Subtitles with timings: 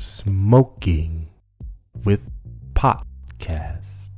[0.00, 1.28] Smoking
[2.06, 2.30] with
[2.72, 4.08] Podcast.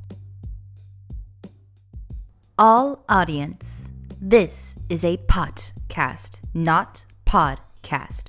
[2.57, 3.91] All audience,
[4.21, 8.27] this is a podcast, not podcast.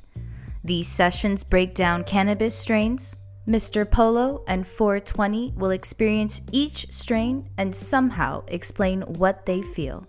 [0.65, 3.19] These sessions break down cannabis strains.
[3.47, 3.89] Mr.
[3.89, 10.09] Polo and 420 will experience each strain and somehow explain what they feel.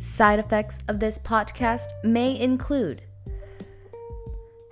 [0.00, 3.02] Side effects of this podcast may include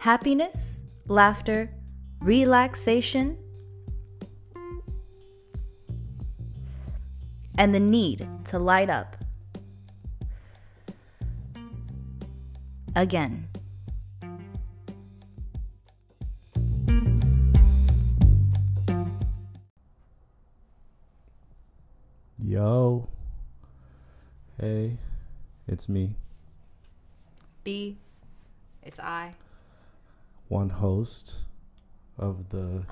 [0.00, 1.70] happiness, laughter,
[2.20, 3.36] relaxation,
[7.58, 9.16] and the need to light up.
[12.96, 13.48] Again.
[22.38, 23.08] Yo.
[24.60, 24.98] Hey,
[25.66, 26.14] it's me,
[27.64, 27.96] B,
[28.82, 29.34] it's I.
[30.48, 31.46] one host
[32.18, 32.84] of the.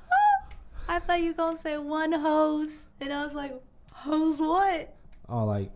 [0.89, 3.55] I thought you were gonna say one hose, and I was like,
[3.93, 4.95] hose what?
[5.29, 5.71] Oh, like,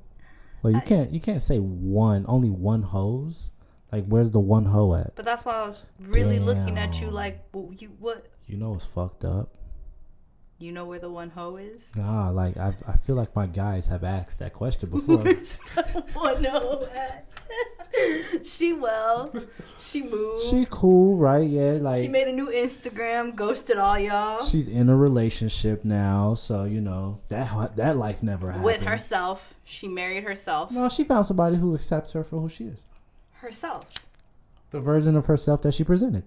[0.63, 3.51] well, you can't you can't say one only one hose.
[3.93, 5.15] Like, where's the one hoe at?
[5.15, 8.27] But that's why I was really looking at you like, well, you what?
[8.47, 9.55] You know it's fucked up.
[10.59, 11.93] You know where the one hoe is?
[11.95, 15.19] Nah, like I I feel like my guys have asked that question before.
[16.15, 16.89] one hoe
[18.43, 19.35] she well,
[19.79, 20.45] she moved.
[20.45, 21.47] She, cool, right?
[21.47, 26.35] Yeah, like she made a new Instagram, ghosted all y'all she's in a relationship now,
[26.35, 28.65] so you know that that life never happened.
[28.65, 29.55] with herself.
[29.65, 30.71] She married herself.
[30.71, 32.85] No, she found somebody who accepts her for who she is.
[33.35, 33.87] Herself.
[34.71, 36.25] The version of herself that she presented.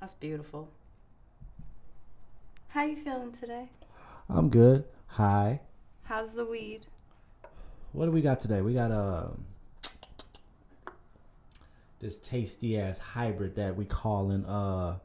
[0.00, 0.68] That's beautiful.
[2.72, 3.68] How you feeling today?
[4.30, 4.84] I'm good.
[5.08, 5.60] Hi.
[6.04, 6.86] How's the weed?
[7.92, 8.62] What do we got today?
[8.62, 9.44] We got um
[12.00, 14.96] this tasty ass hybrid that we call calling uh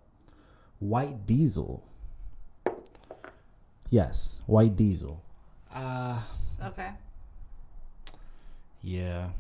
[0.79, 1.83] white diesel.
[3.89, 5.21] Yes, white diesel.
[5.73, 6.21] Uh
[6.63, 6.91] Okay.
[8.81, 9.31] yeah.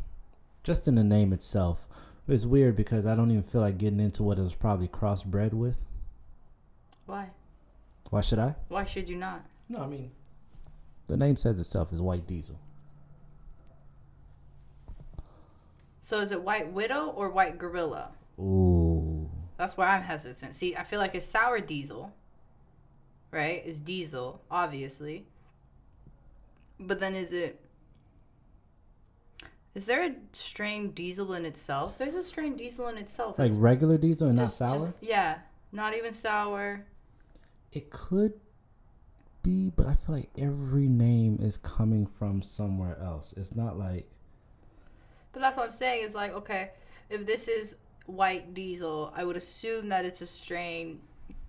[0.63, 1.87] Just in the name itself.
[2.27, 5.53] It's weird because I don't even feel like getting into what it was probably crossbred
[5.53, 5.77] with.
[7.05, 7.29] Why?
[8.09, 8.55] Why should I?
[8.69, 9.45] Why should you not?
[9.69, 10.11] No, I mean
[11.07, 12.59] the name says itself is white diesel.
[16.01, 18.11] So is it White Widow or White Gorilla?
[18.39, 19.29] Ooh.
[19.57, 20.55] That's where I'm hesitant.
[20.55, 22.13] See, I feel like it's sour diesel,
[23.31, 23.61] right?
[23.65, 25.25] It's diesel, obviously.
[26.79, 27.59] But then is it.
[29.75, 31.97] Is there a strain diesel in itself?
[31.97, 33.37] There's a strain diesel in itself.
[33.37, 34.79] Like It's regular diesel and just- not sour?
[34.79, 35.39] just- yeah,
[35.71, 36.85] not even sour.
[37.71, 38.33] It could
[39.43, 43.33] be, but I feel like every name is coming from somewhere else.
[43.37, 44.09] It's not like
[45.33, 46.71] But that's what I'm saying is like, okay,
[47.09, 47.75] if this is
[48.05, 50.99] white diesel, I would assume that it's a strain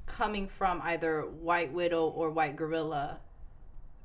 [0.06, 3.20] coming from either white widow or white gorilla,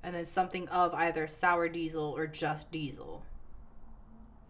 [0.04, 3.24] and then something of either sour diesel or just diesel.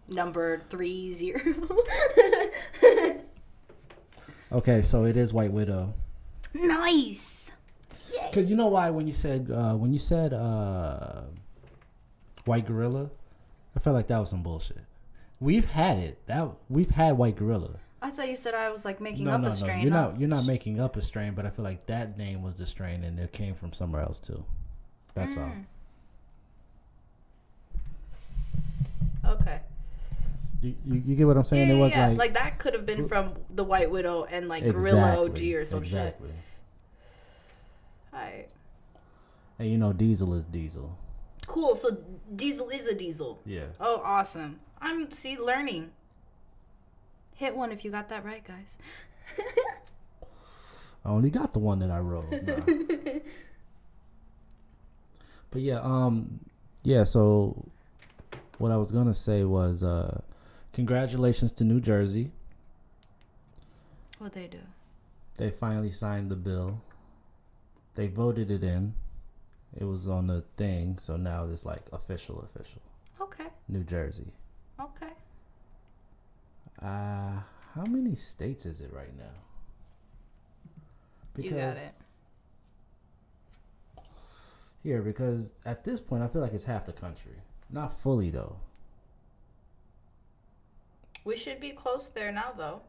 [0.08, 1.42] Number three zero.
[4.52, 5.94] okay, so it is White Widow.
[6.54, 7.52] Nice.
[8.32, 11.24] Cause you know why when you said uh, when you said uh,
[12.46, 13.10] White Gorilla,
[13.76, 14.78] I felt like that was some bullshit.
[15.40, 16.26] We've had it.
[16.28, 17.80] That we've had White Gorilla.
[18.02, 19.56] I thought you said I was like making No, up no, a no.
[19.56, 19.82] strain.
[19.82, 20.20] You're not.
[20.20, 23.04] You're not making up a strain, but I feel like that name was the strain,
[23.04, 24.44] and it came from somewhere else too.
[25.16, 25.44] That's all.
[25.44, 25.66] Mm.
[29.26, 29.60] Okay.
[30.64, 31.68] You, you, you get what I'm saying?
[31.68, 34.48] Yeah, it was yeah, like, like that could have been from the White Widow and
[34.48, 36.30] like Gorilla OG or some exactly.
[36.30, 36.38] shit.
[38.14, 38.50] Alright.
[39.60, 40.98] And you know, Diesel is Diesel.
[41.48, 41.76] Cool.
[41.76, 41.98] So
[42.34, 43.42] diesel is a diesel.
[43.46, 43.66] Yeah.
[43.78, 44.62] Oh, awesome.
[44.80, 45.92] I'm see learning.
[47.36, 48.78] Hit one if you got that right, guys.
[51.06, 52.32] I only got the one that I wrote.
[52.32, 52.62] Nah.
[55.52, 56.40] but yeah, um,
[56.84, 57.04] yeah.
[57.04, 57.70] So
[58.60, 60.22] what I was gonna say was, uh,
[60.74, 62.32] congratulations to New Jersey.
[64.20, 64.60] What they do?
[65.38, 66.82] They finally signed the bill.
[67.96, 68.94] They voted it in.
[69.76, 72.82] It was on the thing, so now it's like official, official.
[73.20, 73.48] Okay.
[73.68, 74.34] New Jersey.
[74.80, 75.12] Okay.
[76.82, 77.40] Uh,
[77.74, 79.24] how many states is it right now?
[81.34, 81.94] Because you got it.
[84.84, 87.32] Here, because at this point, I feel like it's half the country.
[87.72, 88.58] Not fully, though.
[91.24, 92.82] We should be close there now, though.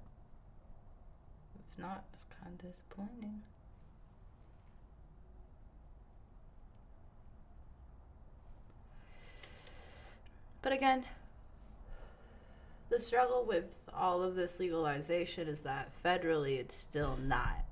[1.54, 3.42] If not, it's kind of disappointing.
[10.62, 11.04] But again,
[12.88, 17.64] the struggle with all of this legalization is that federally it's still not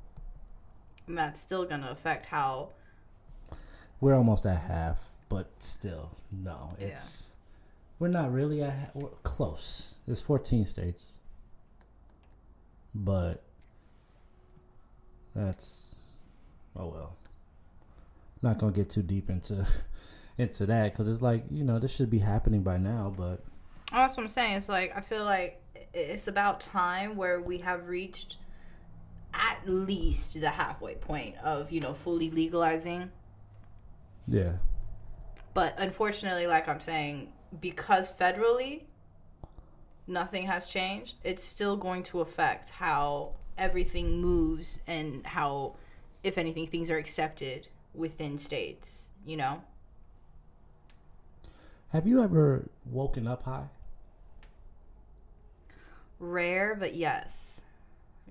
[1.06, 2.70] And that's still gonna affect how
[4.00, 6.74] We're almost at half, but still, no.
[6.78, 7.31] It's
[8.02, 9.94] we're not really at we're close.
[10.06, 11.18] There's 14 states,
[12.92, 13.44] but
[15.36, 16.18] that's
[16.76, 17.16] oh well.
[18.42, 19.64] Not gonna get too deep into
[20.36, 23.44] into that because it's like you know this should be happening by now, but
[23.92, 24.56] Oh, that's what I'm saying.
[24.56, 25.62] It's like I feel like
[25.94, 28.38] it's about time where we have reached
[29.32, 33.12] at least the halfway point of you know fully legalizing.
[34.26, 34.54] yeah,
[35.54, 38.82] But unfortunately, like I'm saying, because federally
[40.06, 45.74] nothing has changed, it's still going to affect how everything moves and how,
[46.24, 49.10] if anything, things are accepted within states.
[49.24, 49.62] You know.
[51.92, 53.68] have you ever woken up high?
[56.18, 57.60] Rare, but yes.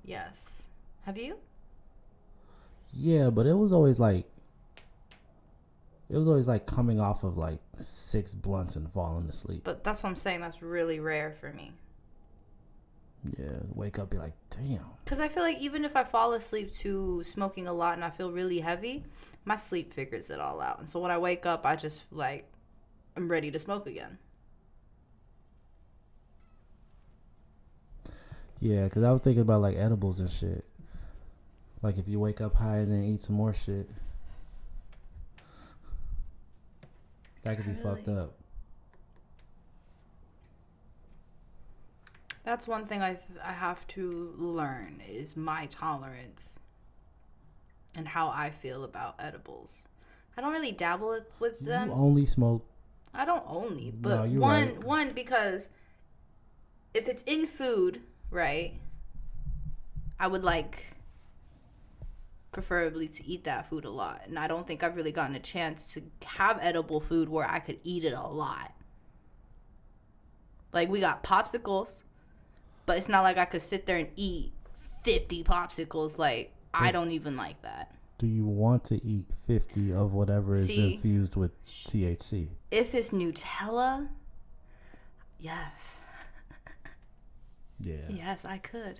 [0.03, 0.63] Yes.
[1.05, 1.37] Have you?
[2.93, 4.25] Yeah, but it was always like
[6.11, 9.61] it was always like coming off of like six blunts and falling asleep.
[9.63, 10.41] But that's what I'm saying.
[10.41, 11.71] That's really rare for me.
[13.39, 14.83] Yeah, wake up be like, damn.
[15.05, 18.09] Because I feel like even if I fall asleep to smoking a lot and I
[18.09, 19.05] feel really heavy,
[19.45, 20.79] my sleep figures it all out.
[20.79, 22.45] And so when I wake up, I just like,
[23.15, 24.17] I'm ready to smoke again.
[28.59, 30.65] Yeah, because I was thinking about like edibles and shit.
[31.81, 33.89] Like if you wake up high and then eat some more shit,
[37.43, 38.33] that could be fucked up.
[42.43, 46.57] That's one thing I, I have to learn is my tolerance
[47.95, 49.83] and how I feel about edibles.
[50.35, 51.91] I don't really dabble with- with You them.
[51.91, 52.65] only smoke.
[53.13, 54.83] I don't only, No, but you're one right.
[54.83, 55.69] one because
[56.93, 58.79] if it's in food, right?
[60.19, 60.85] I would like
[62.51, 64.21] preferably to eat that food a lot.
[64.25, 67.59] And I don't think I've really gotten a chance to have edible food where I
[67.59, 68.73] could eat it a lot.
[70.73, 72.01] Like we got popsicles,
[72.85, 74.51] but it's not like I could sit there and eat
[75.03, 77.93] 50 popsicles like I don't even like that.
[78.17, 80.93] Do you want to eat fifty of whatever is See?
[80.93, 82.49] infused with THC?
[82.69, 84.09] If it's Nutella,
[85.39, 85.97] yes.
[87.79, 87.95] Yeah.
[88.09, 88.99] Yes, I could.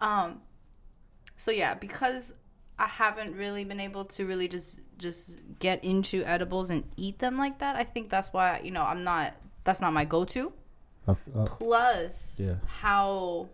[0.00, 0.40] Um
[1.36, 2.32] so yeah, because
[2.78, 7.36] I haven't really been able to really just just get into edibles and eat them
[7.36, 7.76] like that.
[7.76, 10.52] I think that's why, you know, I'm not that's not my go-to.
[11.06, 12.56] Uh, uh, Plus Yeah.
[12.66, 13.48] how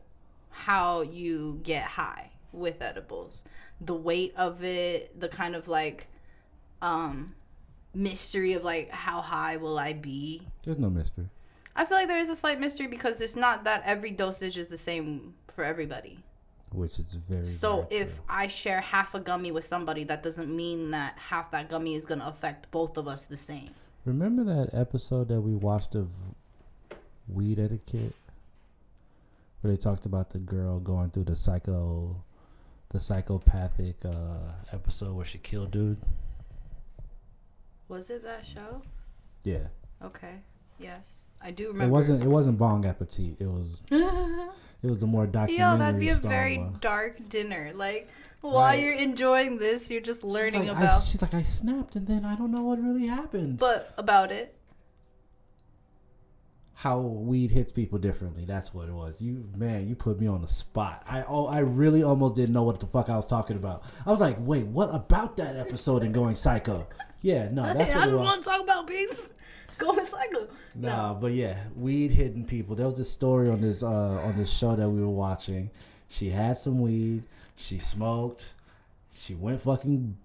[0.51, 3.45] how you get high with edibles.
[3.81, 6.07] The weight of it, the kind of like
[6.83, 7.35] um
[7.95, 10.43] mystery of like how high will I be?
[10.65, 11.29] there's no mystery.
[11.75, 14.67] I feel like there is a slight mystery because it's not that every dosage is
[14.67, 16.19] the same for everybody.
[16.73, 17.47] Which is very.
[17.47, 18.25] So very if true.
[18.29, 22.05] I share half a gummy with somebody, that doesn't mean that half that gummy is
[22.05, 23.71] going to affect both of us the same.
[24.05, 26.11] remember that episode that we watched of
[27.27, 28.15] weed etiquette,
[29.61, 32.23] where they talked about the girl going through the psycho,
[32.91, 35.99] the psychopathic uh, episode where she killed dude.
[37.89, 38.83] Was it that show?
[39.45, 39.69] Yeah,
[40.05, 40.35] Okay.
[40.79, 41.17] Yes.
[41.41, 41.85] I do remember.
[41.85, 42.23] it wasn't.
[42.23, 43.37] It wasn't Bong Appetit.
[43.41, 43.85] It was.
[44.81, 45.57] It was the more documentary.
[45.73, 46.79] Yo, that'd be a very one.
[46.81, 47.73] dark dinner.
[47.75, 48.09] Like,
[48.43, 48.81] while Right.
[48.81, 52.07] you're enjoying this, you're just She's learning like, I- about she's like, I snapped, and
[52.07, 53.59] then I don't know what really happened.
[53.59, 54.55] but about it.
[56.75, 58.45] How weed hits people differently.
[58.45, 59.21] That's what it was.
[59.21, 61.03] You man, you put me on the spot.
[61.09, 63.83] I oh, I really almost didn't know what the fuck I was talking about.
[64.07, 66.87] I was like, wait, what about that episode and going psycho?
[67.21, 69.09] Yeah, no, that's I just want to talk about being
[69.87, 70.49] going psycho.
[70.75, 72.77] Nah, but yeah, weed hitting people.
[72.77, 75.71] There was this story on this uh on this show that we were watching.
[76.09, 77.23] She had some weed.
[77.57, 78.53] She smoked.
[79.15, 80.17] She went fucking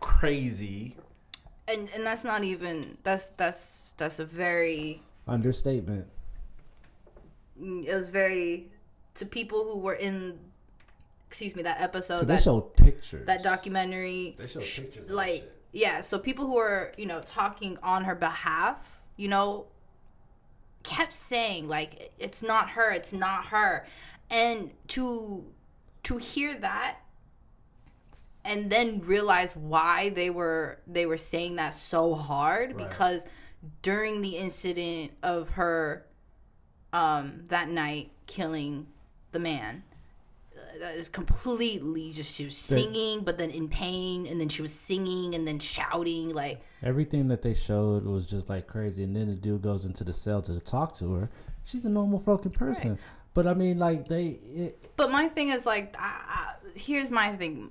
[0.00, 0.96] crazy.
[1.66, 6.06] And and that's not even that's that's that's a very Understatement.
[7.60, 8.70] it was very
[9.16, 10.38] to people who were in
[11.28, 13.26] excuse me that episode 'Cause they that showed pictures.
[13.26, 14.96] that documentary They showed pictures.
[15.04, 15.57] of that like shit.
[15.72, 19.66] Yeah so people who are you know talking on her behalf you know
[20.82, 23.86] kept saying like it's not her it's not her
[24.30, 25.44] and to
[26.02, 26.98] to hear that
[28.44, 32.88] and then realize why they were they were saying that so hard Right.
[32.88, 33.26] because
[33.82, 36.06] during the incident of her
[36.92, 38.86] um that night killing
[39.32, 39.82] the man
[40.80, 45.34] is completely just she was singing but then in pain and then she was singing
[45.34, 49.34] and then shouting like Everything that they showed was just like crazy, and then the
[49.34, 51.30] dude goes into the cell to talk to her.
[51.64, 52.98] She's a normal fucking person,
[53.34, 57.34] but I mean, like they, it, but my thing is like I, I, here's my
[57.34, 57.70] thing.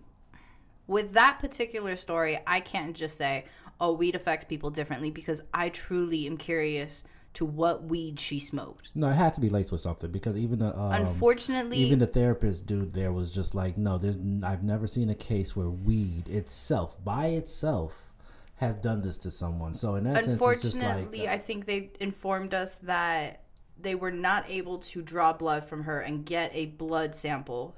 [0.88, 3.46] With that particular story, I can't just say,
[3.80, 7.04] "Oh, weed affects people differently," because I truly am curious
[7.34, 8.90] to what weed she smoked.
[8.96, 12.08] No, it had to be laced with something because even the um, Unfortunately, even the
[12.08, 16.30] therapist dude there was just like, no, there's I've never seen a case where weed
[16.30, 18.14] itself by itself
[18.58, 19.74] has done this to someone.
[19.74, 23.44] So in essence, it's just like unfortunately, I think they informed us that
[23.80, 27.78] they were not able to draw blood from her and get a blood sample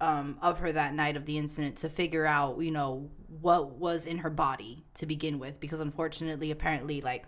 [0.00, 4.06] um, of her that night of the incident to figure out, you know, what was
[4.06, 5.60] in her body to begin with.
[5.60, 7.24] Because unfortunately, apparently, like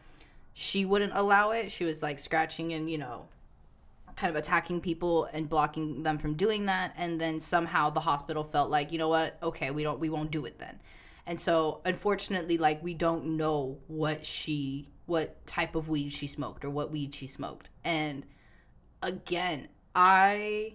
[0.63, 1.73] she wouldn't allow it.
[1.73, 3.27] She was like scratching and you know,
[4.15, 6.93] kind of attacking people and blocking them from doing that.
[6.99, 9.39] And then somehow the hospital felt like, you know what?
[9.43, 10.79] Okay, we don't, we won't do it then.
[11.27, 16.63] And so, unfortunately, like we don't know what she, what type of weed she smoked
[16.63, 17.71] or what weed she smoked.
[17.83, 18.27] And
[19.03, 20.75] again, I,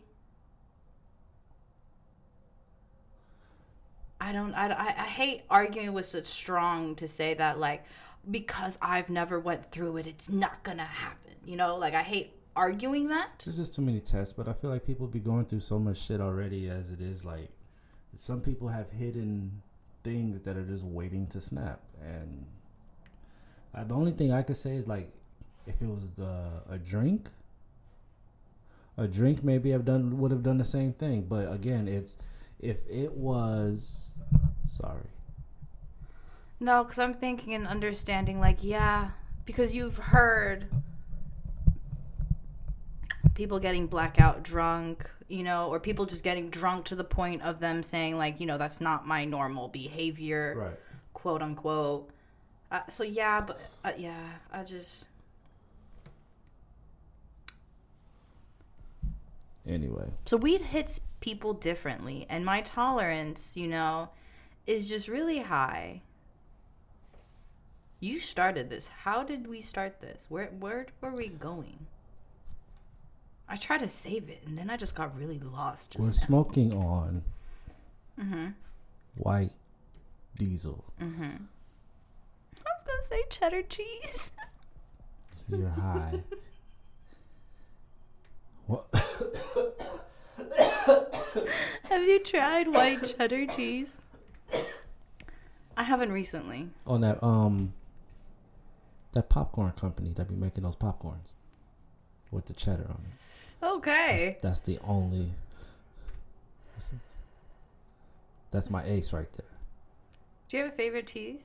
[4.20, 7.86] I don't, I, I, hate arguing with such strong to say that like
[8.30, 11.34] because I've never went through it, it's not gonna happen.
[11.46, 13.30] You know, like I hate arguing that.
[13.44, 15.98] There's just too many tests, but I feel like people be going through so much
[15.98, 17.26] shit already as it is.
[17.26, 17.50] Like,
[18.16, 19.62] some people have hidden
[20.04, 22.46] things that are just waiting to snap, and
[23.74, 25.12] uh, the only thing I could say is like,
[25.68, 27.30] if it was uh, a drink,
[28.98, 31.24] a drink maybe I've done would have done the same thing.
[31.24, 32.18] But again, it's
[32.60, 34.18] if it was
[34.64, 35.10] sorry.
[36.60, 39.12] No, because I'm thinking and understanding, like, yeah,
[39.46, 40.68] because you've heard
[43.34, 47.60] people getting blackout drunk, you know, or people just getting drunk to the point of
[47.60, 50.80] them saying, like, you know, that's not my normal behavior, Right.
[51.14, 52.10] quote unquote.
[52.72, 55.06] Uh, so, yeah, but uh, yeah, I just.
[59.68, 64.10] Anyway, So weed hits people differently, and my tolerance, you know,
[64.68, 66.02] is just really high.
[68.00, 68.88] You started this.
[68.88, 70.26] How did we start this?
[70.30, 71.88] Where where were we going?
[73.48, 75.92] I tried to save it, and then I just got really lost.
[75.92, 76.14] Just we're now.
[76.14, 77.24] smoking on
[78.20, 78.48] Mm-hmm.
[79.18, 79.52] white
[80.38, 80.86] diesel.
[81.02, 81.42] Mhm.
[82.66, 84.32] I was gonna say cheddar cheese.
[85.50, 86.24] You're high.
[88.68, 88.86] what?
[91.90, 94.00] Have you tried white cheddar cheese?
[95.78, 96.70] I haven't recently.
[96.88, 97.74] on that um
[99.16, 101.34] that popcorn company that be making those popcorns
[102.32, 103.66] with the cheddar on it.
[103.66, 104.38] Okay.
[104.42, 105.32] That's the only.
[106.76, 106.92] That's,
[108.52, 109.46] that's my ace right there.
[110.50, 111.42] Do you have a favorite cheese?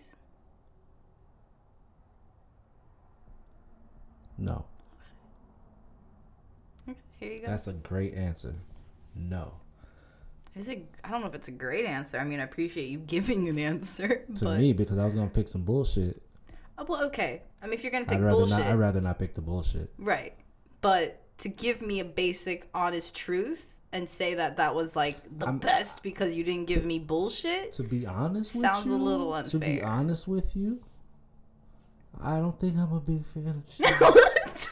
[4.37, 4.65] No,
[6.89, 7.47] Okay, Here you go.
[7.49, 8.55] that's a great answer.
[9.15, 9.53] No,
[10.57, 10.87] Is it?
[11.05, 12.17] I don't know if it's a great answer.
[12.19, 15.29] I mean, I appreciate you giving an answer, to but me because I was gonna
[15.29, 16.23] pick some bullshit.
[16.81, 17.43] Oh, well, okay.
[17.63, 18.67] I mean, if you're gonna pick I'd rather bullshit, not.
[18.69, 19.91] I'd rather not pick the bullshit.
[19.99, 20.33] right?
[20.81, 25.47] But to give me a basic, honest truth and say that that was like the
[25.47, 27.73] I'm- best because you didn't give me bullshit.
[27.73, 30.81] To be honest, Sounds a you, little To be honest with you,
[32.23, 34.69] I don't think I'm a big fan of cheese.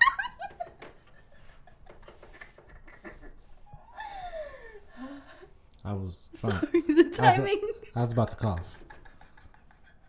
[5.85, 6.53] I was trying.
[6.61, 7.61] Sorry, the timing.
[7.95, 8.79] I was about to cough.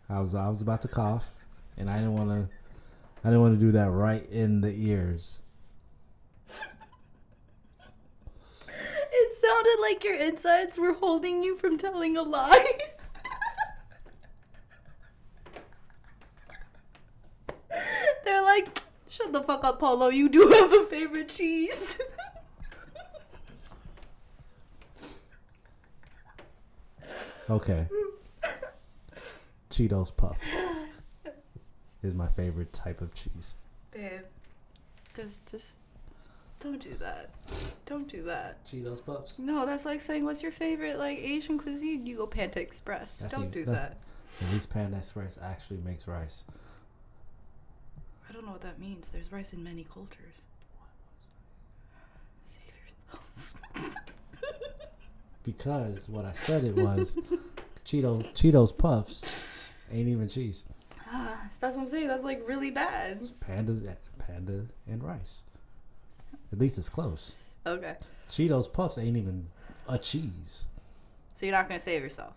[0.08, 1.34] I was I was about to cough,
[1.80, 2.46] and I didn't want to.
[3.24, 5.38] I didn't want to do that right in the ears.
[9.12, 12.78] It sounded like your insides were holding you from telling a lie.
[18.24, 20.08] They're like, shut the fuck up, Polo.
[20.08, 21.98] You do have a favorite cheese.
[27.50, 27.88] Okay.
[29.70, 30.64] Cheetos puffs
[32.02, 33.56] is my favorite type of cheese.
[33.92, 34.22] Babe,
[35.14, 35.76] just, just
[36.60, 37.30] don't do that.
[37.86, 38.64] Don't do that.
[38.64, 39.38] Cheetos puffs.
[39.38, 42.06] No, that's like saying, what's your favorite like Asian cuisine?
[42.06, 43.18] You go Panda Express.
[43.18, 43.98] That's don't even- do that.
[44.42, 46.44] At least Panda Express actually makes rice.
[48.28, 49.08] I don't know what that means.
[49.08, 50.36] There's rice in many cultures.
[52.46, 53.94] Save yourself.
[55.42, 57.16] Because what I said it was
[57.84, 60.64] Cheeto Cheetos puffs ain't even cheese.
[61.60, 62.08] That's what I'm saying.
[62.08, 63.18] That's like really bad.
[63.20, 63.82] It's pandas
[64.18, 65.44] panda and rice.
[66.52, 67.36] At least it's close.
[67.66, 67.96] Okay.
[68.28, 69.48] Cheetos puffs ain't even
[69.88, 70.66] a cheese.
[71.34, 72.34] So you're not gonna save yourself.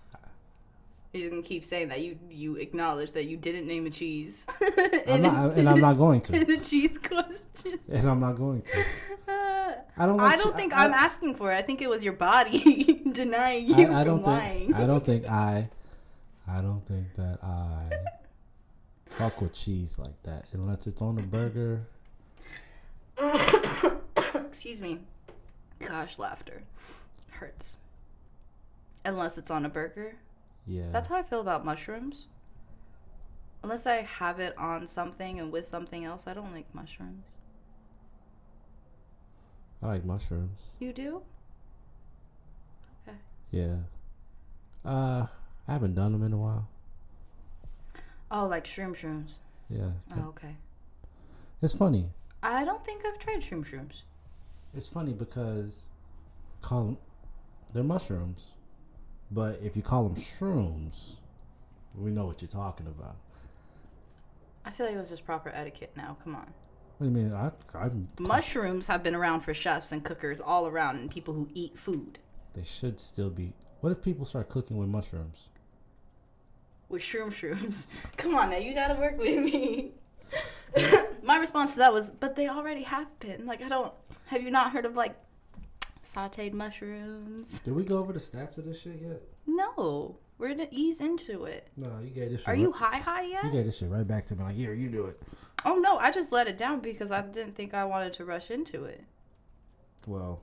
[1.14, 4.46] You're just gonna keep saying that you you acknowledge that you didn't name a cheese.
[5.08, 6.32] I'm not, and I'm not going to.
[6.46, 7.80] the cheese question.
[7.90, 8.80] And I'm not going to.
[9.28, 10.20] Uh, I don't.
[10.20, 11.56] I don't chi- think I, I'm asking for it.
[11.56, 14.68] I think it was your body denying you I, I from don't lying.
[14.68, 14.76] think.
[14.76, 15.70] I don't think I.
[16.48, 17.90] I don't think that I
[19.14, 21.86] fuck with cheese like that unless it's on a burger.
[24.36, 25.00] Excuse me.
[25.80, 26.64] Gosh, laughter
[27.30, 27.78] hurts.
[29.06, 30.16] Unless it's on a burger.
[30.66, 30.90] Yeah.
[30.92, 32.28] That's how I feel about mushrooms.
[33.62, 37.26] Unless I have it on something and with something else, I don't like mushrooms.
[39.82, 40.62] I like mushrooms.
[40.80, 41.22] You do?
[43.08, 43.18] Okay.
[43.52, 43.76] Yeah.
[44.84, 45.28] Uh,
[45.68, 46.68] I haven't done them in a while.
[48.34, 49.36] Oh, like shroom shrooms.
[49.70, 49.92] Yeah.
[50.18, 50.56] Oh, okay.
[51.62, 52.10] It's funny.
[52.42, 54.02] I don't think I've tried shroom shrooms.
[54.74, 55.92] It's funny because
[56.62, 56.98] call them
[57.74, 58.56] they're mushrooms,
[59.32, 61.18] but if you call them shrooms,
[61.96, 63.18] we know what you're talking about.
[64.66, 66.18] I feel like that's just proper etiquette now.
[66.24, 66.52] Come on.
[66.98, 67.34] What do you mean?
[67.34, 68.10] I, I'm.
[68.20, 72.18] Mushrooms have been around for chefs and cookers all around and people who eat food.
[72.54, 73.54] They should still be.
[73.82, 75.50] What if people start cooking with mushrooms?
[76.94, 77.88] With shroom shrooms.
[78.18, 79.92] Come on now, you gotta work with me.
[81.24, 83.46] My response to that was, but they already have been.
[83.46, 83.92] Like, I don't.
[84.28, 85.16] Have you not heard of like
[86.06, 87.60] sauteed mushrooms?
[87.60, 89.22] Did we go over the stats of this shit yet?
[89.46, 91.68] No, we're gonna ease into it.
[91.76, 92.42] No, you gave this.
[92.42, 93.44] Shit Are right, you high high yet?
[93.44, 94.44] You gave this shit right back to me.
[94.44, 95.22] Like, here, you do it.
[95.66, 98.52] Oh no, I just let it down because I didn't think I wanted to rush
[98.52, 99.04] into it.
[100.08, 100.42] Well,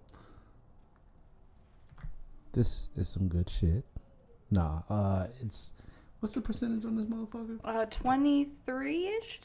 [2.53, 3.85] this is some good shit.
[4.51, 5.75] Nah, uh, it's
[6.21, 7.59] what's the percentage on this motherfucker?
[7.65, 9.41] Uh, twenty three ish.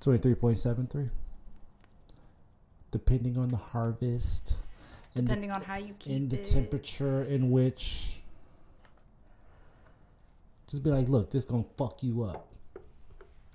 [0.00, 1.10] Twenty three point seven three.
[2.90, 4.56] Depending on the harvest,
[5.14, 8.20] and the, Depending on how you keep in the temperature in which.
[10.70, 12.48] Just be like, look, this gonna fuck you up,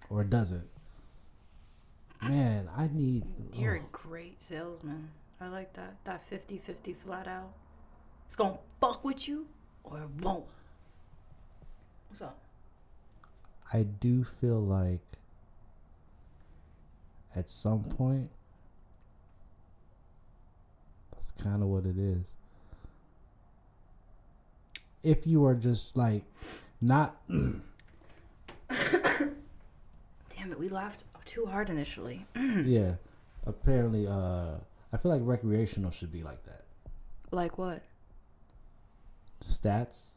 [0.10, 0.68] or it doesn't.
[2.22, 3.26] Man, I need.
[3.54, 5.10] You're a great salesman.
[5.42, 5.96] I like that.
[6.04, 7.52] That 50-50 flat out.
[8.28, 9.48] It's gonna fuck with you
[9.84, 10.46] or it won't.
[12.12, 12.38] What's up?
[13.72, 15.00] I do feel like
[17.34, 18.30] at some point
[21.14, 22.36] that's kind of what it is.
[25.04, 26.26] If you are just like
[26.82, 27.62] not Damn
[30.52, 32.26] it, we laughed too hard initially.
[32.36, 32.96] yeah,
[33.48, 34.56] apparently uh
[34.92, 36.66] I feel like recreational should be like that.
[37.32, 37.84] like what?
[39.40, 40.16] Stats,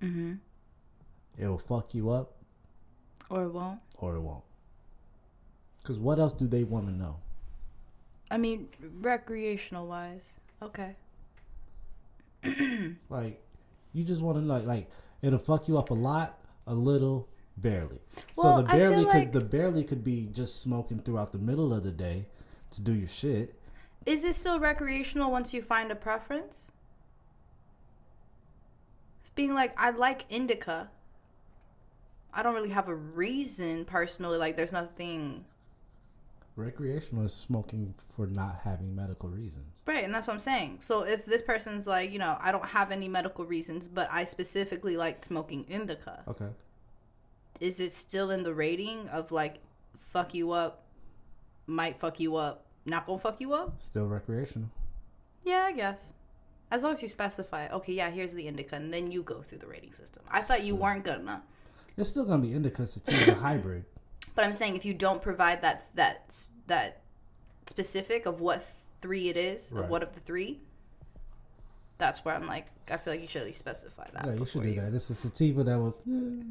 [0.00, 0.34] Mm-hmm.
[1.38, 2.32] It'll fuck you up
[3.28, 3.80] Or it won't.
[3.98, 4.44] or it won't.
[5.84, 7.16] Cuz what else do they want to know?
[8.30, 8.68] I mean,
[9.00, 10.38] recreational wise.
[10.62, 10.94] Okay.
[13.08, 13.42] Like,
[13.92, 14.88] you just want to like like
[15.22, 18.00] it'll fuck you up a lot, a little, barely.
[18.36, 21.72] Well, so the barely could like- the barely could be just smoking throughout the middle
[21.74, 22.26] of the day
[22.70, 23.54] to do your shit.
[24.06, 26.70] Is it still recreational once you find a preference?
[29.34, 30.90] Being like, I like indica.
[32.32, 34.38] I don't really have a reason personally.
[34.38, 35.44] Like, there's nothing.
[36.56, 39.82] Recreational is smoking for not having medical reasons.
[39.86, 40.78] Right, and that's what I'm saying.
[40.80, 44.24] So if this person's like, you know, I don't have any medical reasons, but I
[44.26, 46.48] specifically like smoking indica, Okay.
[47.60, 49.60] is it still in the rating of like,
[50.12, 50.82] fuck you up,
[51.66, 53.80] might fuck you up, not gonna fuck you up?
[53.80, 54.68] Still recreational.
[55.44, 56.12] Yeah, I guess.
[56.70, 59.58] As long as you specify, okay, yeah, here's the indica, and then you go through
[59.58, 60.24] the rating system.
[60.30, 61.42] I thought you So- weren't gonna,
[61.96, 63.84] It's still gonna be indica sativa hybrid.
[64.34, 67.00] but I'm saying if you don't provide that that that
[67.66, 68.64] specific of what
[69.00, 69.84] three it is, Right.
[69.84, 70.60] of what of the three,
[71.98, 74.26] that's where I'm like, I feel like you should at least specify that.
[74.26, 74.94] Yeah, you should do that.
[74.94, 76.42] It's a sativa that was yeah,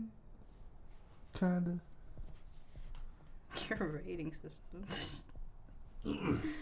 [1.33, 1.79] kinda.
[3.69, 4.85] Your rating system.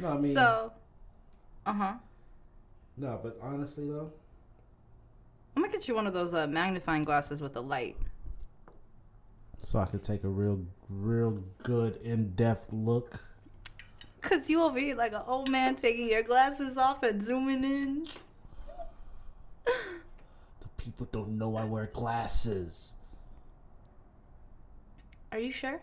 [0.00, 0.72] No, I mean so,
[1.66, 1.94] uh huh.
[2.96, 4.12] no, but honestly though,
[5.58, 7.96] I'm gonna get you one of those uh, magnifying glasses with a light.
[9.56, 13.24] so I could take a real, real good in depth look.
[14.20, 18.06] Cause you over here like an old man taking your glasses off and zooming in.
[19.66, 22.94] The people don't know I wear glasses.
[25.32, 25.80] Are you sure?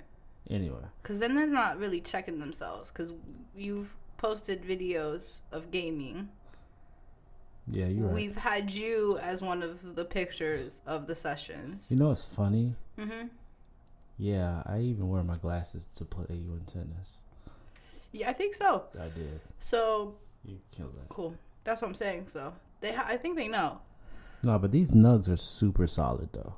[0.50, 2.92] Anyway, Cause then they're not really checking themselves.
[2.92, 3.12] Cause
[3.54, 6.30] you've posted videos of gaming.
[7.68, 8.14] Yeah, you're right.
[8.14, 11.88] We've had you as one of the pictures of the sessions.
[11.90, 12.76] You know what's funny?
[13.00, 13.28] Mm-hmm.
[14.18, 17.20] Yeah, I even wear my glasses to play you in tennis.
[18.12, 18.86] Yeah, I think so.
[19.00, 19.42] I did.
[19.60, 21.10] So You killed that.
[21.10, 21.36] cool.
[21.66, 22.28] That's what I'm saying.
[22.28, 23.80] So they, ha- I think they know.
[24.44, 26.54] No, but these nugs are super solid though.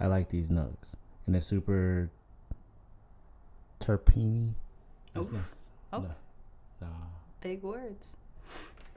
[0.00, 2.10] I like these nugs, and they're super
[3.80, 4.52] terpene.
[5.16, 5.22] Oh.
[5.92, 6.04] no,
[6.82, 6.88] no,
[7.40, 8.16] Big words.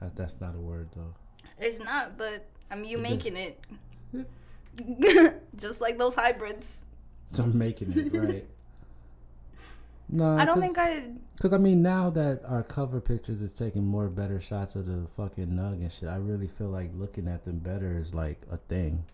[0.00, 1.14] that, that's not a word though.
[1.58, 3.10] It's not, but I mean, you It is.
[3.10, 5.34] making it.
[5.56, 6.84] Just like those hybrids.
[7.32, 8.44] So I'm making it right.
[10.10, 11.02] No, I don't think I.
[11.36, 15.06] Because I mean, now that our cover pictures is taking more better shots of the
[15.16, 18.56] fucking nug and shit, I really feel like looking at them better is like a
[18.56, 19.04] thing.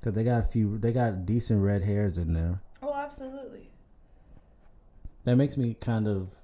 [0.00, 2.60] Because they got a few, they got decent red hairs in there.
[2.82, 3.70] Oh, absolutely.
[5.24, 6.34] That makes me kind of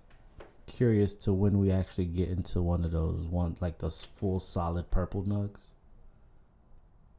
[0.67, 4.91] curious to when we actually get into one of those one like those full solid
[4.91, 5.73] purple nugs.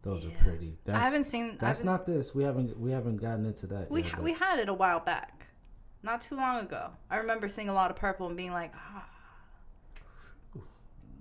[0.04, 0.32] Those Yeah.
[0.32, 0.78] are pretty.
[0.86, 1.58] That's, I haven't seen.
[1.60, 2.34] That's haven't- not this.
[2.36, 3.90] We haven't we haven't gotten into that.
[3.92, 5.48] We yet, ha- we had it a while back,
[6.04, 6.92] not too long ago.
[7.10, 9.06] I remember seeing a lot of purple and being like, ah.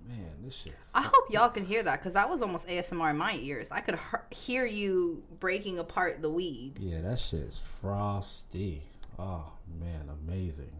[0.07, 0.73] man, this shit.
[0.93, 3.71] I hope y'all can hear that because that was almost ASMR in my ears.
[3.71, 6.73] I could he- hear you breaking apart the weed.
[6.79, 8.83] Yeah, that shit is frosty.
[9.19, 10.71] Oh man, amazing.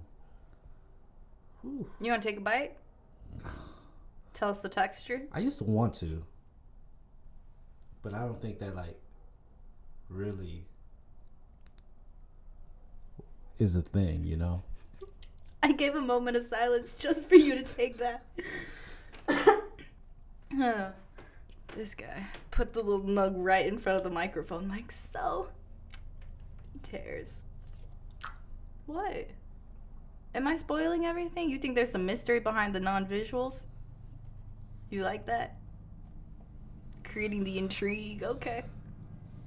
[1.61, 1.89] Whew.
[1.99, 2.77] You want to take a bite?
[4.33, 5.23] Tell us the texture.
[5.33, 6.23] I used to want to,
[8.03, 8.99] but I don't think that like
[10.09, 10.63] really
[13.57, 14.63] is a thing, you know.
[15.63, 18.23] I gave a moment of silence just for you to take that.
[20.55, 20.89] Huh.
[21.75, 25.49] this guy put the little nug right in front of the microphone, like so.
[26.81, 27.41] Tears.
[28.87, 29.27] What?
[30.35, 31.49] Am I spoiling everything?
[31.49, 33.63] You think there's some mystery behind the non visuals?
[34.89, 35.57] You like that?
[37.03, 38.23] Creating the intrigue.
[38.23, 38.63] Okay.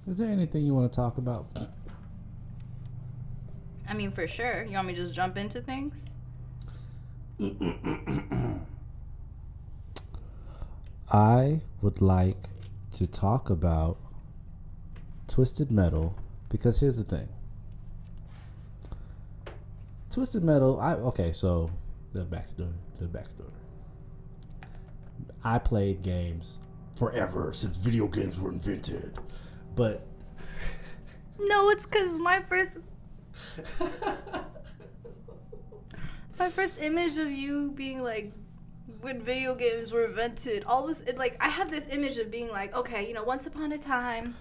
[0.06, 1.46] Is there anything you want to talk about?
[3.88, 4.64] I mean, for sure.
[4.64, 6.04] You want me to just jump into things?
[11.10, 12.48] I would like
[12.92, 13.96] to talk about
[15.26, 16.14] Twisted Metal
[16.48, 17.28] because here's the thing.
[20.10, 21.70] Twisted Metal, I okay, so
[22.12, 23.50] the backstory, the backstory.
[25.44, 26.58] I played games
[26.94, 29.18] forever since video games were invented,
[29.74, 30.06] but
[31.38, 32.72] No, it's because my first.
[36.38, 38.32] my first image of you being like,
[39.00, 42.50] when video games were invented, all this, it, like, I had this image of being
[42.50, 44.34] like, okay, you know, once upon a time,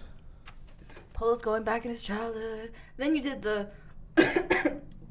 [1.12, 2.72] Polo's going back in his childhood.
[2.96, 3.68] Then you did the.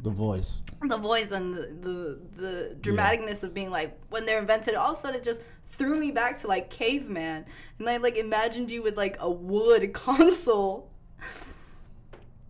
[0.01, 0.63] The voice.
[0.81, 4.97] the voice and the, the the dramaticness of being like when they're invented all of
[4.97, 7.45] a sudden it just threw me back to like caveman.
[7.79, 10.89] And i like imagined you with like a wood console.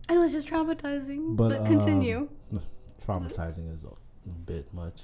[0.08, 1.36] It was just traumatizing.
[1.36, 2.28] But, But, continue.
[2.52, 2.60] um,
[3.06, 3.90] traumatizing is a
[4.46, 5.00] bit much.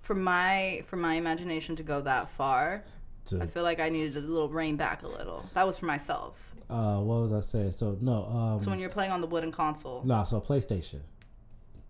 [0.00, 2.84] for my for my imagination to go that far
[3.26, 5.44] To i feel like i needed a little rein back a little.
[5.54, 7.72] That was for myself uh, what was I saying?
[7.72, 11.00] So no, um, so when you're playing on the wooden console No, so PlayStation,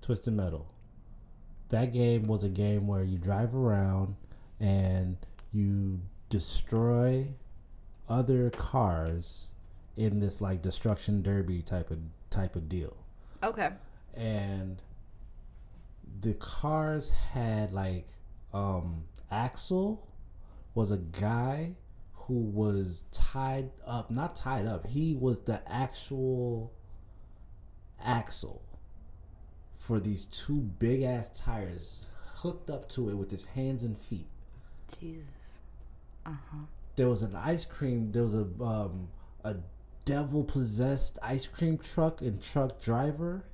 [0.01, 0.67] Twisted Metal.
[1.71, 4.17] That game was a game where you drive around
[4.61, 5.17] and
[5.53, 7.29] you destroy
[8.09, 9.49] other cars
[9.97, 11.99] in this like destruction derby type of
[12.31, 12.97] type of deal.
[13.43, 13.71] okay
[14.15, 14.83] And
[16.21, 18.07] the cars had like
[18.53, 20.07] um Axel
[20.75, 21.75] was a guy
[22.27, 24.87] who was tied up, not tied up.
[24.89, 26.73] He was the actual
[28.03, 28.63] axle
[29.73, 32.07] for these two big ass tires
[32.37, 34.29] hooked up to it with his hands and feet.
[35.01, 35.59] jesus
[36.27, 36.65] Uh huh.
[36.97, 38.13] There was an ice cream.
[38.13, 39.09] There was a um,
[39.45, 39.57] a
[40.05, 43.45] devil possessed ice cream truck and truck driver.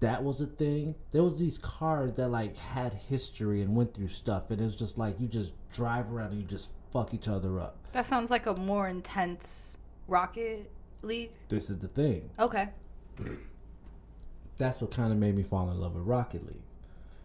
[0.00, 0.94] That was a thing.
[1.12, 4.76] There was these cars that like had history and went through stuff, and it was
[4.76, 7.76] just like you just drive around and you just fuck each other up.
[7.92, 9.76] that sounds like a more intense
[10.08, 10.70] rocket
[11.02, 12.30] league This is the thing.
[12.38, 12.68] okay
[14.56, 16.62] that's what kind of made me fall in love with Rocket League.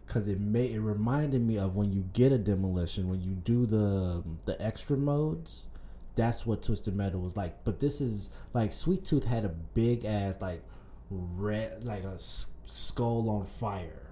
[0.06, 3.64] Cause it made it reminded me of when you get a demolition, when you do
[3.66, 5.68] the the extra modes.
[6.16, 7.62] That's what Twisted Metal was like.
[7.62, 10.62] But this is like Sweet Tooth had a big ass like
[11.10, 14.08] red like a s- skull on fire.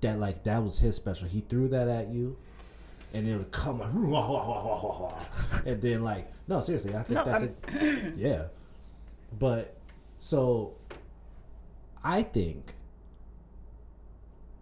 [0.00, 1.28] That like that was his special.
[1.28, 2.38] He threw that at you,
[3.14, 3.78] and it would come
[4.10, 5.22] like,
[5.66, 8.16] and then like no seriously, I think No, that's I'm- it.
[8.16, 8.44] yeah,
[9.38, 9.76] but
[10.18, 10.74] so
[12.02, 12.74] I think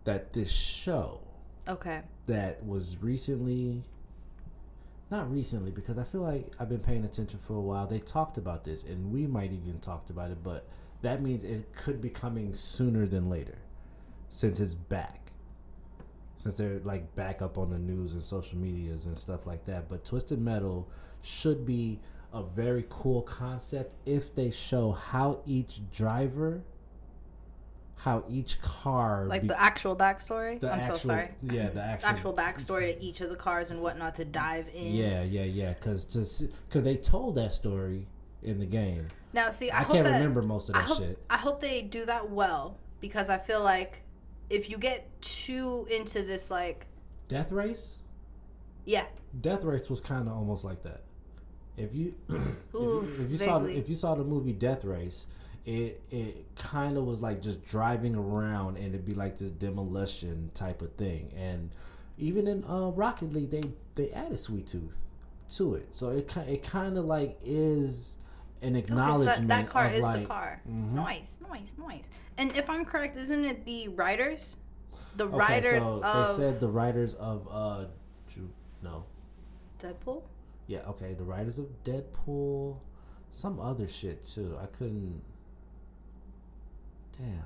[0.05, 1.21] that this show
[1.69, 3.83] okay that was recently
[5.11, 7.87] not recently because I feel like I've been paying attention for a while.
[7.87, 10.67] They talked about this and we might even talked about it, but
[11.03, 13.59] that means it could be coming sooner than later
[14.31, 15.22] since it's back.
[16.43, 19.89] Since they're like back up on the news and social medias and stuff like that.
[19.89, 20.89] But Twisted Metal
[21.23, 22.01] should be
[22.33, 26.65] a very cool concept if they show how each driver,
[27.97, 30.59] how each car, Like be- the actual backstory.
[30.59, 31.29] the I'm actual, so sorry.
[31.45, 34.93] yeah, the actual, Actual backstory to each of the cars and whatnot to dive in.
[34.95, 36.05] yeah, yeah, yeah, because
[36.67, 38.09] because they told that story
[38.43, 39.07] in the game.
[39.33, 41.19] Now, see, I, I, can't that, remember most of I that hope, shit.
[41.31, 44.02] I hope they do that well because I feel like
[44.53, 46.87] if you get too into this, like,
[47.29, 47.99] Death Race,
[48.85, 49.07] yeah,
[49.41, 51.03] Death Race was kind of almost like that.
[51.77, 55.27] If you if Oof, you, if you saw if you saw the movie Death Race,
[55.65, 60.51] it it kind of was like just driving around and it'd be like this demolition
[60.53, 61.33] type of thing.
[61.37, 61.75] And
[62.19, 63.63] even in uh, Rocket League, they
[63.95, 65.07] they added Sweet Tooth
[65.57, 68.19] to it, so it it kind of like is
[68.63, 70.61] an Okay, so that, that car is like the car.
[70.69, 70.93] Mhm.
[70.93, 72.09] Nice, nice, nice.
[72.39, 74.57] And if I'm correct, isn't it the writers?
[75.17, 77.87] The Okay, writers so of they said the writers of uh,
[78.29, 79.05] Ju- no,
[79.81, 80.23] Deadpool.
[80.69, 81.15] Yeah, okay.
[81.15, 82.79] The writers of Deadpool,
[83.31, 84.57] some other shit too.
[84.63, 85.21] I couldn't.
[87.19, 87.45] Damn.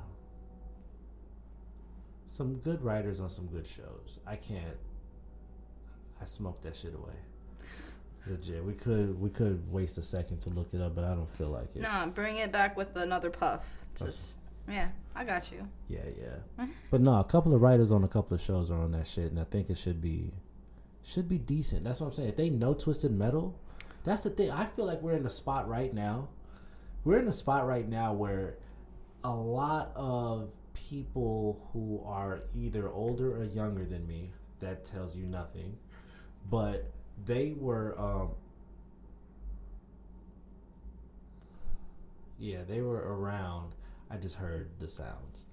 [2.27, 4.21] Some good writers on some good shows.
[4.27, 4.77] I can't.
[6.21, 7.15] I smoked that shit away.
[8.27, 8.65] Legit.
[8.65, 11.49] We could we could waste a second to look it up, but I don't feel
[11.49, 11.83] like it.
[11.83, 13.65] Nah, bring it back with another puff.
[13.97, 14.37] Just
[14.69, 15.67] yeah, I got you.
[15.89, 16.67] Yeah, yeah.
[16.91, 19.31] but no, a couple of writers on a couple of shows are on that shit,
[19.31, 20.33] and I think it should be
[21.05, 21.85] should be decent.
[21.85, 22.29] That's what I'm saying.
[22.29, 23.59] If they know Twisted Metal,
[24.05, 24.51] that's the thing.
[24.51, 26.29] I feel like we're in a spot right now.
[27.05, 28.57] We're in a spot right now where
[29.23, 35.27] a lot of people who are either older or younger than me, that tells you
[35.27, 35.77] nothing,
[36.51, 36.87] but
[37.25, 38.31] they were um
[42.39, 43.73] yeah, they were around.
[44.11, 45.47] I just heard the sounds.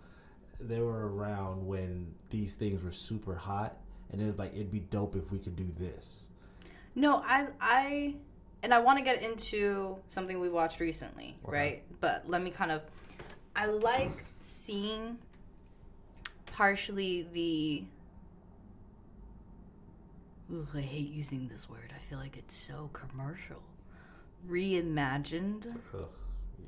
[0.60, 3.78] They were around when these things were super hot,
[4.12, 6.30] and it was like it'd be dope if we could do this.
[6.96, 8.16] No, I I
[8.62, 11.84] and I want to get into something we watched recently, right?
[12.00, 12.82] But let me kind of
[13.56, 15.18] I like seeing
[16.46, 17.84] partially the
[20.52, 21.94] Ugh, I hate using this word.
[21.96, 23.64] I feel like it's so commercial.
[24.50, 25.76] Reimagined.
[25.94, 26.08] Ugh,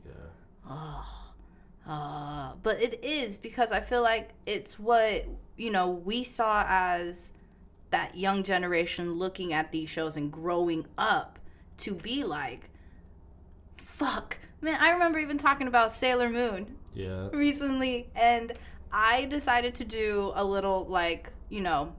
[0.06, 1.02] yeah.
[1.88, 7.32] Uh, but it is because I feel like it's what, you know, we saw as
[7.92, 11.38] that young generation looking at these shows and growing up
[11.80, 12.70] to be like,
[13.78, 14.40] fuck.
[14.62, 17.30] Man, I remember even talking about Sailor Moon Yeah.
[17.32, 18.54] recently and
[18.92, 21.94] I decided to do a little like, you know,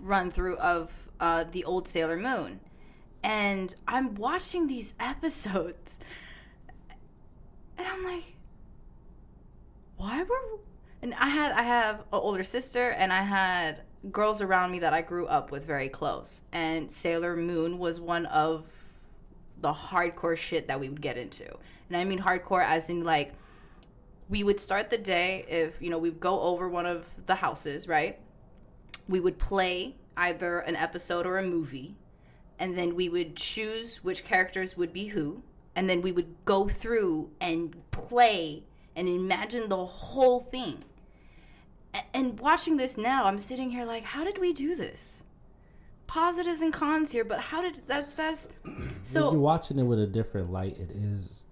[0.00, 2.60] run through of uh, the old Sailor Moon.
[3.22, 5.98] And I'm watching these episodes
[7.76, 8.34] and I'm like,
[9.96, 10.60] why were
[11.02, 14.92] and I had I have an older sister and I had girls around me that
[14.92, 16.42] I grew up with very close.
[16.52, 18.66] And Sailor Moon was one of
[19.60, 21.46] the hardcore shit that we would get into.
[21.88, 23.32] And I mean hardcore as in like
[24.28, 27.88] we would start the day if you know we'd go over one of the houses
[27.88, 28.18] right
[29.10, 31.96] we would play either an episode or a movie
[32.58, 35.42] and then we would choose which characters would be who
[35.74, 38.62] and then we would go through and play
[38.96, 40.84] and imagine the whole thing.
[42.12, 45.16] And watching this now i'm sitting here like how did we do this?
[46.06, 49.98] Positives and cons here but how did that's that's when so you're watching it with
[50.00, 51.46] a different light, it is,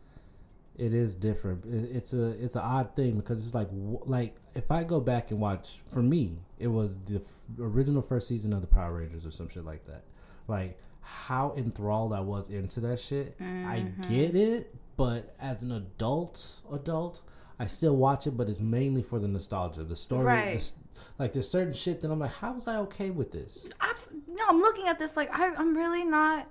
[0.79, 1.65] it is different.
[1.67, 3.69] It's a it's an odd thing because it's like
[4.07, 8.29] like if I go back and watch, for me, it was the f- original first
[8.29, 10.05] season of the Power Rangers or some shit like that.
[10.47, 13.37] Like how enthralled I was into that shit.
[13.41, 14.15] I Mm-hmm.
[14.15, 17.21] get it, but as an adult, adult.
[17.61, 20.27] I still watch it, but it's mainly for the nostalgia, the story.
[20.27, 20.55] Right.
[20.55, 20.75] s-
[21.19, 23.69] like there's certain shit that I'm like, how was I okay with this?
[23.81, 26.49] abs- no, I'm looking at this like I, I'm really not.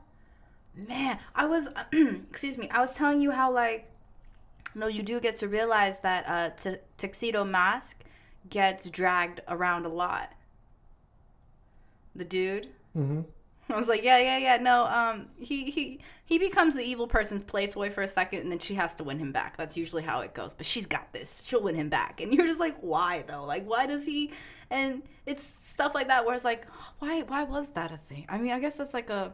[0.87, 3.89] Man, I was, excuse me, I was telling you how like,
[4.77, 8.03] no, you do get to realize that uh, t- tuxedo mask
[8.49, 10.33] gets dragged around a lot.
[12.15, 12.67] The dude.
[12.95, 13.21] Mm-hmm.
[13.69, 14.57] I was like, yeah, yeah, yeah.
[14.57, 18.51] No, um, he he he becomes the evil person's play toy for a second, and
[18.51, 19.57] then she has to win him back.
[19.57, 20.53] That's usually how it goes.
[20.53, 21.43] But she's got this.
[21.45, 23.43] She'll win him back, and you're just like, why though?
[23.43, 24.31] Like, why does he?
[24.69, 26.65] And it's stuff like that where it's like,
[26.99, 28.25] why why was that a thing?
[28.29, 29.33] I mean, I guess that's like a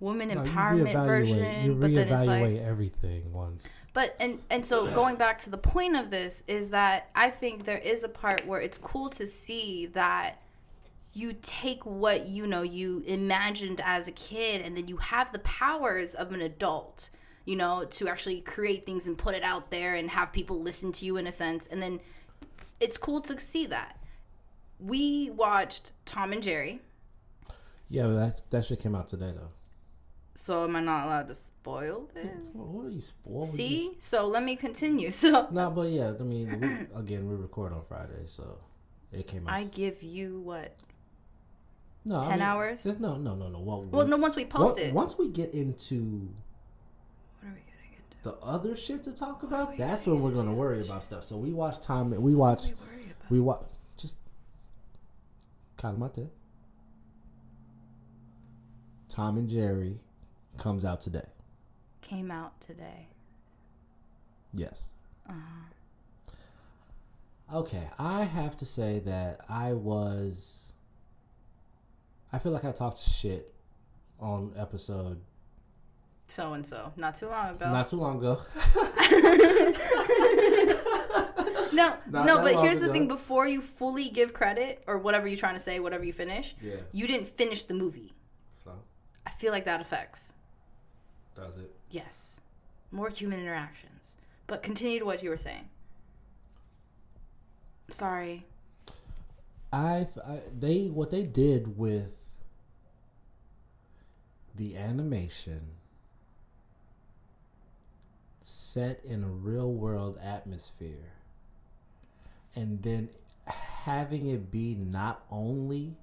[0.00, 3.86] woman No, you empowerment reevaluate- version, You but then it's like, reevaluate everything once.
[3.94, 7.64] but and and so going back to the point of this is that I think
[7.64, 10.42] there is a part where it's cool to see that
[11.14, 15.38] you take what you know you imagined as a kid and then you have the
[15.38, 17.08] powers of an adult
[17.46, 20.92] you know to actually create things and put it out there and have people listen
[20.92, 22.00] to you in a sense and then
[22.80, 23.98] it's cool to see that
[24.78, 26.80] we watched tom and jerry
[27.88, 29.48] Yeah, that that shit came out today though.
[30.36, 32.26] So am I not allowed to spoil this?
[32.52, 33.46] What, are you spoiling?
[33.48, 33.96] See?
[34.00, 35.10] So let me continue.
[35.16, 38.58] So No, but yeah, I mean, we, again, we record on Friday, so
[39.12, 39.54] it came out.
[39.54, 40.74] I give you what?
[42.04, 42.82] no, 10 hours?
[42.82, 43.60] There's no, no, no, no.
[43.60, 44.92] Well, Well, no, once we post it.
[44.92, 46.28] Once we get into
[47.40, 48.22] What are we getting into?
[48.22, 51.24] the other shit to talk about, that's when we're gonna worry about stuff.
[51.24, 52.10] So we watch time.
[52.10, 52.72] We watch.
[53.30, 53.38] We?
[53.38, 53.62] We watch.
[53.96, 54.18] Just
[55.78, 56.28] calmate.
[59.08, 59.98] Tom and Jerry
[60.58, 61.28] comes out today.
[62.02, 63.08] Came out today.
[64.52, 64.92] Yes.
[65.28, 66.32] Uh-huh.
[67.54, 70.72] Okay, I have to say that I was.
[72.32, 73.52] I feel like I talked shit
[74.18, 75.20] on episode
[76.26, 76.92] So and so.
[76.96, 77.70] Not too long ago.
[77.70, 78.40] not too long ago.
[81.72, 85.36] no, Not no, but here's the thing before you fully give credit or whatever you're
[85.36, 86.74] trying to say, whatever you finish, Yeah.
[86.92, 88.12] you didn't finish the movie.
[88.52, 88.72] So
[89.26, 90.32] I feel like that affects.
[91.36, 91.70] Does it?
[91.90, 92.40] Yes.
[92.90, 93.92] More human interactions.
[94.46, 95.68] But continue to what you were saying.
[97.88, 98.46] Sorry.
[99.72, 102.26] I, I they what they did with
[104.54, 105.60] the animation
[108.42, 111.12] set in a real world atmosphere
[112.54, 113.08] and then
[113.46, 115.96] having it be not only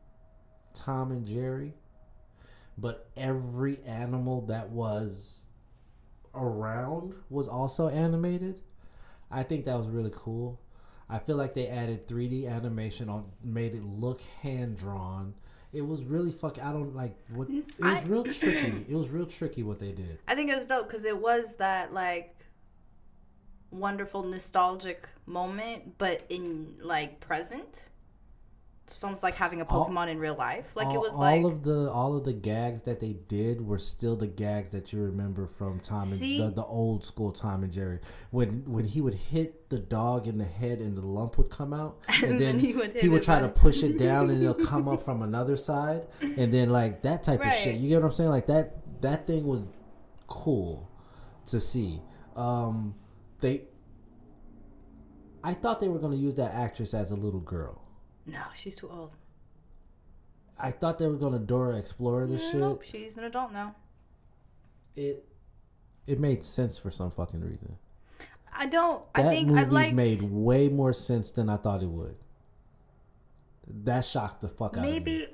[0.74, 1.74] Tom and Jerry
[2.78, 5.48] but every animal that was
[6.36, 8.62] around was also animated.
[9.32, 10.60] I think that was really cool.
[11.10, 15.34] I feel like they added 3D animation on, made it look hand drawn.
[15.72, 16.58] It was really fuck.
[16.64, 17.50] I don't like what.
[17.50, 18.86] Mm, it was I- real tricky.
[18.90, 20.20] It was real tricky what they did.
[20.28, 22.36] I think it was dope because it was that like
[23.72, 27.90] wonderful nostalgic moment, but in like present.
[28.86, 30.76] It's almost like having a All- Pokemon in real life.
[30.76, 33.62] Like all, it was all like of the all of the gags that they did
[33.65, 37.63] were still the gags that you remember from Tom and the, the old school Tom
[37.63, 38.00] and Jerry.
[38.32, 41.74] When when he would hit the dog in the head and the lump would come
[41.74, 44.43] out, and, And then then he would he would try to push it down and
[44.43, 47.76] it'll come up from another side, and then like that type of shit.
[47.78, 48.30] You get what I'm saying?
[48.32, 49.67] Like that that thing was
[50.28, 50.91] cool
[51.46, 52.02] to see.
[52.36, 52.96] Um,
[53.39, 53.63] they.
[55.43, 57.83] I thought they were going to use that actress as a little girl.
[58.26, 59.14] No, she's too old.
[60.60, 62.60] I thought they were going to Dora Explorer this shit.
[62.60, 63.76] Nope, she's an adult now.
[64.96, 65.26] it
[66.06, 67.78] it made sense for some fucking reason.
[68.56, 69.02] I don't.
[69.14, 72.16] That I think movie I like made way more sense than I thought it would.
[73.68, 74.92] That shocked the fuck out of me.
[74.92, 75.28] maybe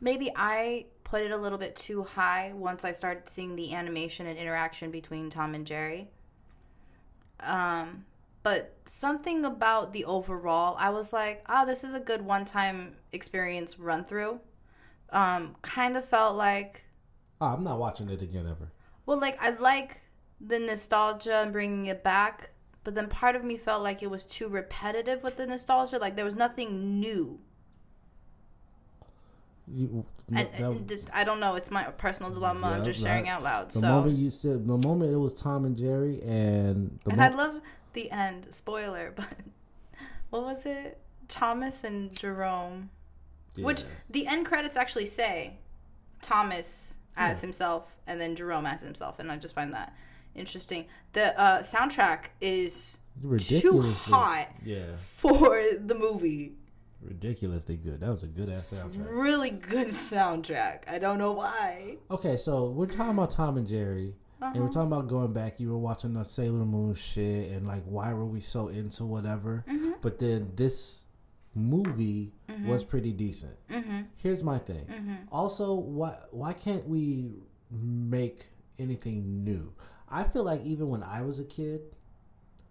[0.00, 4.26] maybe I put it a little bit too high once I started seeing the animation
[4.26, 6.08] and interaction between Tom and Jerry.
[7.40, 8.04] Um,
[8.48, 13.78] but something about the overall, I was like, oh, this is a good one-time experience
[13.78, 14.40] run through.
[15.10, 16.84] Um, kind of felt like
[17.42, 18.70] Oh, I'm not watching it again ever.
[19.04, 20.00] Well, like I like
[20.40, 22.50] the nostalgia and bringing it back,
[22.84, 25.98] but then part of me felt like it was too repetitive with the nostalgia.
[25.98, 27.38] Like there was nothing new.
[29.70, 31.54] You, and was- I don't know.
[31.56, 32.68] It's my personal dilemma.
[32.68, 33.68] I'm just sharing out loud.
[33.70, 37.20] the So, moment you said the moment it was Tom and Jerry and the and
[37.20, 37.60] I mo- love
[38.02, 38.46] the end.
[38.50, 39.26] Spoiler, but
[40.30, 40.98] what was it?
[41.28, 42.90] Thomas and Jerome.
[43.56, 45.58] Which the end credits actually say
[46.22, 49.96] Thomas as himself and then Jerome as himself, and I just find that
[50.36, 50.84] interesting.
[51.12, 52.98] The uh, soundtrack is
[53.38, 56.52] too hot Yeah, for the movie.
[57.02, 57.98] ridiculously good.
[57.98, 59.06] That was a good ass soundtrack.
[59.10, 60.82] Really good soundtrack.
[60.86, 61.96] I don't know why.
[62.12, 64.62] Okay, so we're talking about Tom and Jerry, and Uh-huh.
[64.64, 65.58] we're talking about going back.
[65.60, 69.64] You were watching the Sailor Moon shit, and like, why were we so into whatever?
[69.68, 69.90] Mm-hmm.
[70.00, 71.04] But then this
[71.54, 72.32] movie
[72.66, 73.56] was pretty decent.
[73.70, 74.02] Mm-hmm.
[74.16, 74.86] Here's my thing.
[75.32, 77.32] Also, why why can't we
[77.70, 78.48] make
[78.78, 79.72] anything new?
[80.08, 81.80] I feel like even when I was a kid,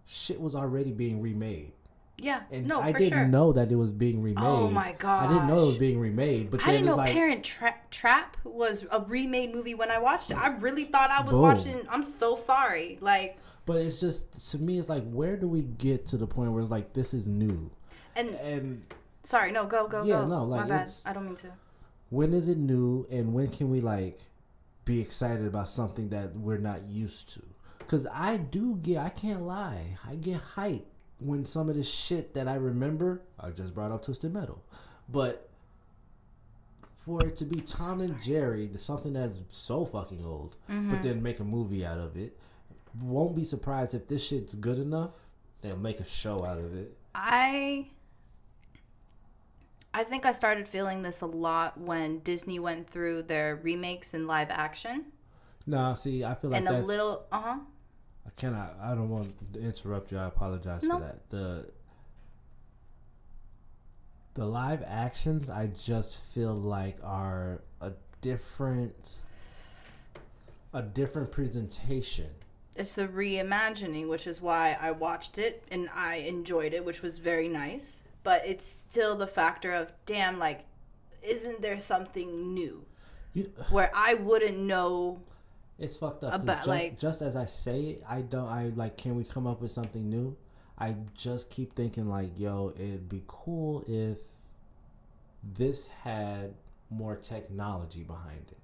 [0.06, 1.72] shit was already being remade.
[2.20, 2.42] Yeah.
[2.50, 3.28] And no, I didn't sure.
[3.28, 4.44] know that it was being oh remade.
[4.44, 6.50] Oh my god, I didn't know it was being remade.
[6.50, 9.98] But I then didn't know like Parent Tra- Trap was a remade movie when I
[9.98, 10.36] watched it.
[10.36, 11.42] I really thought I was Boom.
[11.42, 11.80] watching.
[11.88, 12.98] I'm so sorry.
[13.00, 16.50] Like, But it's just to me, it's like where do we get to the point
[16.52, 17.70] where it's like this is new,
[18.16, 18.82] and and
[19.22, 20.26] sorry, no, go, go, Yeah, go.
[20.26, 20.90] no, like, My bad.
[21.06, 21.52] I don't mean to.
[22.10, 24.18] when is it new, and when can we like
[24.84, 27.42] be excited about something that we're not used to?
[27.78, 30.86] Because I do get, I can't lie, I get hype
[31.20, 33.22] when some of the shit that I remember.
[33.40, 34.62] I just brought up Twisted Metal,
[35.08, 35.48] but
[36.94, 40.90] for it to be Tom and Jerry, the- something that's so fucking old, Mm-hmm.
[40.90, 42.36] but then make a movie out of it,
[43.02, 45.14] won't be surprised if this shit's good enough.
[45.60, 46.96] They'll make a show out of it.
[47.14, 47.88] I
[49.94, 54.26] I think I started feeling this a lot when Disney went through their remakes in
[54.26, 55.06] live action,
[55.66, 57.56] No, see, I feel like and a little, uh huh.
[58.44, 58.68] I.
[58.80, 60.18] I don't want to interrupt you.
[60.18, 60.98] I apologize No.
[60.98, 61.28] for that.
[61.30, 61.70] The
[64.34, 69.20] the live actions, I just feel like are a different
[70.72, 72.26] a different presentation.
[72.76, 77.18] It's the reimagining, which is why I watched it and I enjoyed it, which was
[77.18, 78.02] very nice.
[78.22, 80.64] But it's still the factor of, damn, like,
[81.22, 82.84] isn't there something new
[83.32, 85.20] You, where I wouldn't know?
[85.78, 86.34] It's fucked up.
[86.42, 88.48] About, just, like- just as I say it, I don't.
[88.48, 88.96] I like.
[88.96, 90.36] Can we come up with something new?
[90.78, 94.18] I just keep thinking like, yo, it'd be cool if
[95.42, 96.54] this had
[96.90, 98.58] more technology behind it.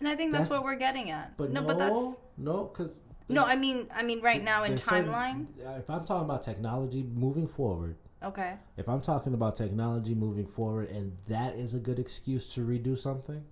[0.00, 1.36] And I think that's, That's- what we're getting at.
[1.36, 3.44] But no, no, but that's no, because no.
[3.44, 5.46] I mean, I mean, right now in There's certain- timeline.
[5.78, 8.54] if I'm talking about technology moving forward, Okay.
[8.76, 12.96] if I'm talking about technology moving forward, and that is a good excuse to redo
[12.98, 13.44] something,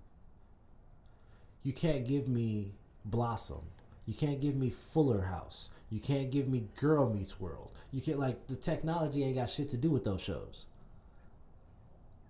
[1.63, 2.71] you can't give me
[3.05, 3.61] Blossom.
[4.05, 5.69] You can't give me Fuller House.
[5.89, 7.71] You can't give me Girl Meets World.
[7.91, 10.67] You can't like the technology ain't got shit to do with those shows.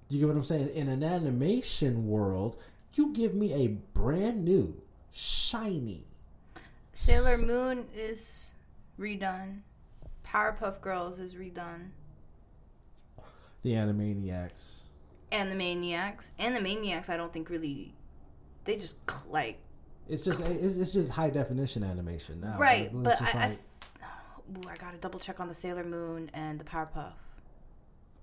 [0.09, 0.69] You get what I'm saying?
[0.75, 2.61] In an animation world,
[2.93, 4.79] you give me a brand new,
[5.11, 6.05] shiny,
[6.95, 8.53] Sailor Moon is
[8.99, 9.61] redone.
[10.23, 11.89] Powerpuff Girls is redone.
[13.63, 14.81] the Animaniacs.
[15.31, 16.31] And the Maniacs.
[16.37, 17.93] And the Maniacs, I don't think really.
[18.65, 18.97] They just,
[19.29, 19.59] like.
[20.09, 22.57] It's just it's, it's just high definition animation now.
[22.57, 23.59] right, it's but I, like-
[24.01, 24.07] I,
[24.57, 27.13] ooh, I gotta double check on the Sailor Moon and the Powerpuff.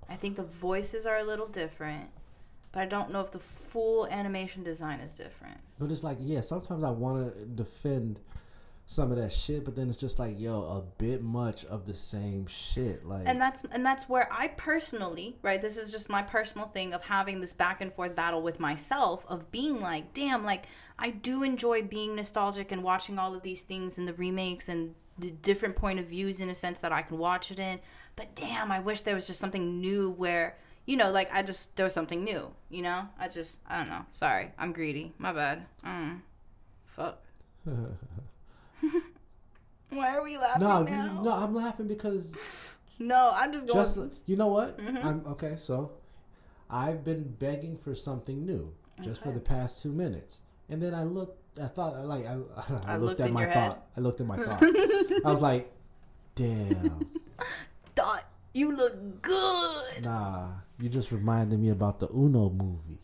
[0.09, 2.11] I think the voices are a little different,
[2.73, 5.57] but I don't know if the full animation design is different.
[5.79, 6.41] but it's like yeah.
[6.43, 8.21] Sometimes I want to defend
[8.91, 11.95] some of that shit, but then it's just like yo, a bit much of the
[11.95, 13.07] same shit.
[13.07, 16.93] Like and that's and that's where I personally, right, this is just my personal thing
[16.93, 20.67] of having this back and forth battle with myself of being like, damn, like
[20.99, 24.97] I do enjoy being nostalgic and watching all of these things and the remakes and
[25.17, 27.79] the different point of views in a sense that I can watch it in.
[28.17, 31.77] But damn, I wish there was just something new where you know, like I just
[31.77, 33.09] there was something new, you know?
[33.21, 34.05] I just I don't know.
[34.11, 35.13] Sorry, I'm greedy.
[35.17, 35.69] My bad.
[35.87, 36.23] Mm.
[36.87, 37.23] Fuck.
[39.91, 41.23] Why are we laughing no, now?
[41.23, 42.37] no, I'm laughing because
[42.99, 44.79] No, I'm just going just you know what?
[44.79, 45.07] Mm-hmm.
[45.07, 45.57] I'm okay.
[45.57, 45.93] So
[46.69, 48.73] I've been begging for something new
[49.03, 51.39] just for the past two minutes, and then I looked.
[51.61, 53.53] I thought like I, I, I looked, looked at my thought.
[53.55, 53.77] head.
[53.97, 54.63] I looked at my thought.
[54.63, 55.73] I was like,
[56.37, 57.07] damn.
[57.97, 58.25] thought
[58.55, 60.05] you look good.
[60.05, 62.99] Nah, you just reminded me about the Uno movie.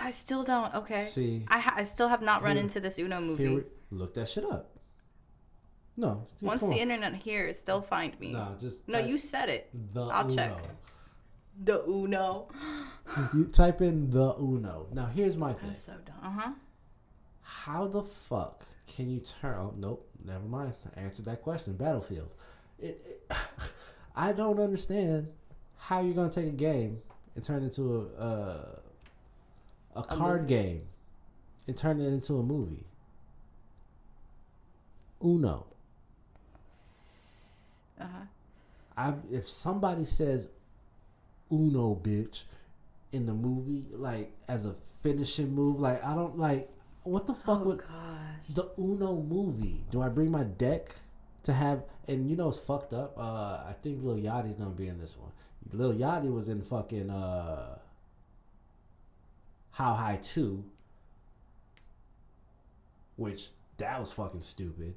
[0.00, 0.74] I still don't.
[0.74, 1.00] Okay.
[1.00, 3.46] See, I, ha- I still have not run Here- into this Uno movie.
[3.46, 4.70] Here, look that shit up.
[5.96, 6.72] No, just Once the on.
[6.74, 8.32] internet hears, they'll find me.
[8.32, 9.68] no, just no, you said it.
[9.94, 10.34] the I'll Uno.
[10.36, 10.52] check.
[11.64, 12.48] The Uno.
[13.34, 14.86] You type in the Uno.
[14.92, 15.68] Now here's my thing.
[15.68, 16.14] That's so dumb.
[16.22, 16.50] Uh huh.
[17.42, 18.62] How the fuck
[18.94, 19.56] can you turn?
[19.58, 20.74] Oh, nope, never mind.
[20.96, 21.72] I answered that question.
[21.72, 22.32] Battlefield.
[22.78, 23.36] It, it,
[24.14, 25.28] I don't understand
[25.78, 27.00] how you're gonna take a game
[27.34, 28.78] and turn it into a uh,
[29.96, 30.82] a card game
[31.66, 32.84] and turn it into a movie.
[35.22, 35.66] Uno.
[38.00, 38.24] Uh huh.
[38.96, 40.48] I if somebody says
[41.50, 42.44] Uno bitch
[43.12, 46.70] in the movie, like as a finishing move, like I don't like
[47.04, 47.88] what the fuck Oh would gosh.
[48.54, 49.80] the Uno movie.
[49.90, 50.90] Do I bring my deck
[51.44, 51.82] to have?
[52.06, 53.14] And you know it's fucked up.
[53.16, 55.32] Uh, I think Lil Yachty's gonna be in this one.
[55.72, 57.78] Lil Yachty was in fucking uh,
[59.72, 60.64] How High Two,
[63.16, 64.94] which that was fucking stupid.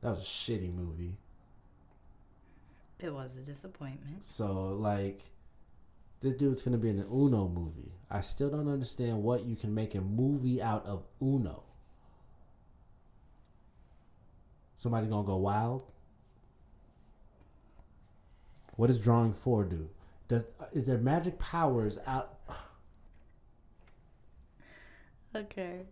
[0.00, 1.16] That was a shitty movie.
[3.00, 4.22] It was a disappointment.
[4.22, 5.20] So like,
[6.20, 7.92] this dude's gonna be in an Uno movie.
[8.10, 11.62] I still don't understand what you can make a movie out of Uno.
[14.74, 15.84] Somebody gonna go wild?
[18.76, 19.90] What does drawing four do?
[20.28, 22.38] Does is there magic powers out?
[25.32, 25.82] Okay.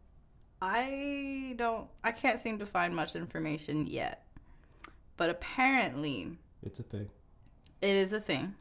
[0.61, 1.89] I don't.
[2.03, 4.25] I can't seem to find much information yet.
[5.17, 7.09] But apparently, It's a thing.
[7.81, 8.55] it is a thing.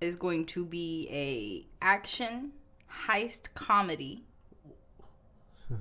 [0.00, 2.52] Is going to be a action
[3.06, 4.24] heist comedy.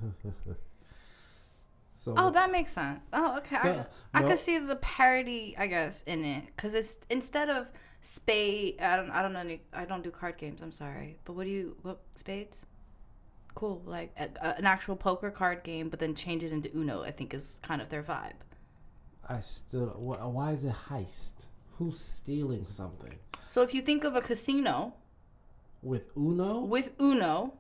[1.96, 3.00] So Oh, that makes sense.
[3.14, 3.56] Oh, okay.
[3.58, 3.84] I, Duh.
[4.16, 4.30] I No.
[4.30, 7.72] could see the parody, I guess, in it because it's instead of
[8.02, 8.82] spade.
[8.82, 9.12] I don't.
[9.12, 9.40] I don't know.
[9.42, 10.62] Any, I don't do card games.
[10.64, 11.20] I'm sorry.
[11.24, 11.78] But what do you?
[11.84, 12.66] What spades?
[13.56, 13.82] Cool.
[13.86, 17.04] Like a, a- an actual poker card game, but then change it into Uno.
[17.04, 18.34] I think is kind of their vibe.
[19.30, 19.88] I still.
[19.90, 21.46] wh- Why is it heist?
[21.78, 23.16] Who's stealing something?
[23.48, 24.94] So if you think of a casino
[25.82, 26.62] With Uno?
[26.62, 27.54] with Uno,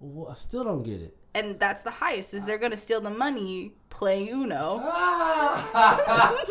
[0.00, 1.16] Well, I still don't get it.
[1.34, 4.80] and that's the heist, is they're gonna steal the money playing Uno.
[4.82, 6.34] Ah!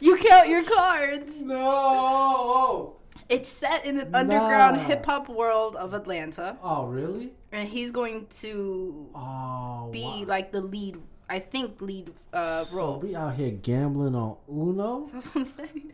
[0.00, 1.42] You count your cards.
[1.42, 2.96] no!
[3.34, 4.82] It's set in an underground Nah.
[4.84, 7.32] hip hop world of Atlanta, Oh, really?
[7.50, 10.24] and he's going to Oh, be wow.
[10.26, 10.98] like the lead.
[11.30, 12.98] I think lead uh, So role.
[13.00, 15.08] we out here gambling on Uno?
[15.12, 15.92] That's what I'm saying.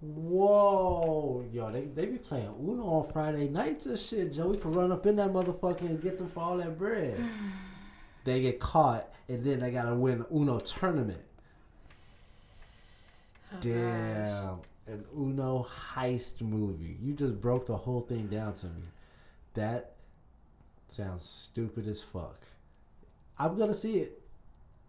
[0.00, 4.48] Whoa, yo, they, they be playing Uno on Friday nights and shit, Joe.
[4.48, 7.22] We can run up in that motherfucker and get them for all that bread.
[8.24, 11.22] they get caught, and then they gotta win Uno tournament.
[13.60, 14.60] Damn,
[14.90, 16.96] an Uno heist movie.
[17.00, 18.82] You just broke the whole thing down to me.
[19.54, 19.92] That
[20.86, 22.40] sounds stupid as fuck.
[23.38, 24.20] I'm gonna see it.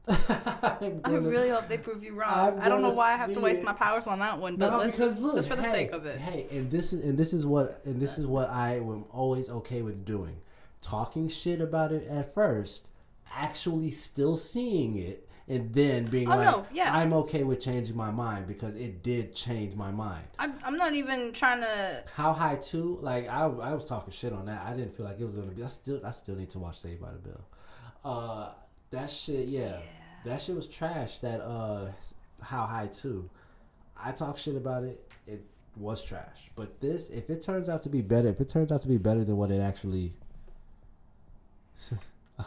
[0.08, 2.60] I'm I really hope they prove you wrong.
[2.60, 3.66] I don't know why I have to waste it.
[3.66, 5.92] my powers on that one, but No, let's because look, just for the hey, sake
[5.92, 6.20] of it.
[6.20, 9.50] Hey, and this is and this is what and this is what I am always
[9.50, 10.38] okay with doing.
[10.82, 12.90] Talking shit about it at first,
[13.32, 16.92] actually still seeing it, and then being Oh, like, no, yeah.
[16.96, 20.26] I'm okay with changing my mind because it did change my mind.
[20.40, 22.04] I'm, I'm not even trying to.
[22.16, 22.98] How high too?
[23.02, 24.64] Like I, I was talking shit on that.
[24.66, 25.64] I didn't feel like it was gonna be.
[25.64, 27.42] I still, I still need to watch Saved by the Bell.
[28.04, 28.50] Uh,
[28.92, 29.78] that shit, yeah,
[30.26, 31.18] that shit was trash.
[31.18, 31.88] That uh,
[32.42, 33.30] how high too.
[34.02, 35.00] I talk shit about it.
[35.28, 35.44] It
[35.76, 36.50] was trash.
[36.56, 38.98] But this, if it turns out to be better, if it turns out to be
[38.98, 40.14] better than what it actually,
[42.40, 42.46] a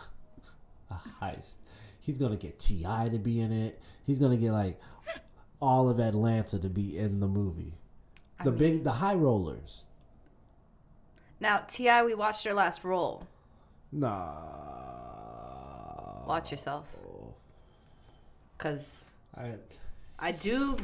[1.20, 1.57] heist.
[2.05, 3.80] He's gonna get TI to be in it.
[4.05, 4.78] He's gonna get like
[5.59, 7.78] all of Atlanta to be in the movie.
[8.44, 9.84] The big, the high rollers.
[11.40, 13.26] Now, TI, we watched your last role.
[13.90, 14.34] Nah.
[16.26, 16.86] Watch yourself,
[18.59, 19.52] cause I,
[20.18, 20.76] I do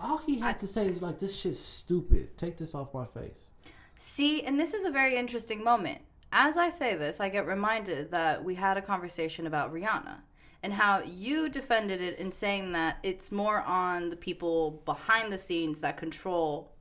[0.00, 2.36] all he had to say is like, "This shit's stupid.
[2.36, 3.50] Take this off my face."
[3.96, 6.02] See, and this is a very interesting moment.
[6.30, 10.18] As I say this, I get reminded that we had a conversation about Rihanna
[10.62, 15.38] and how you defended it in saying that it's more on the people behind the
[15.38, 16.72] scenes that control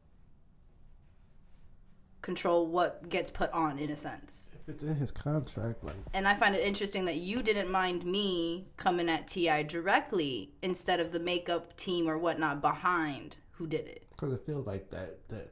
[2.22, 4.46] control what gets put on in a sense.
[4.54, 8.04] If it's in his contract, like, And I find it interesting that you didn't mind
[8.04, 13.88] me coming at TI directly instead of the makeup team or whatnot behind who did
[13.88, 14.06] it.
[14.12, 15.26] because it feels like that.
[15.30, 15.52] That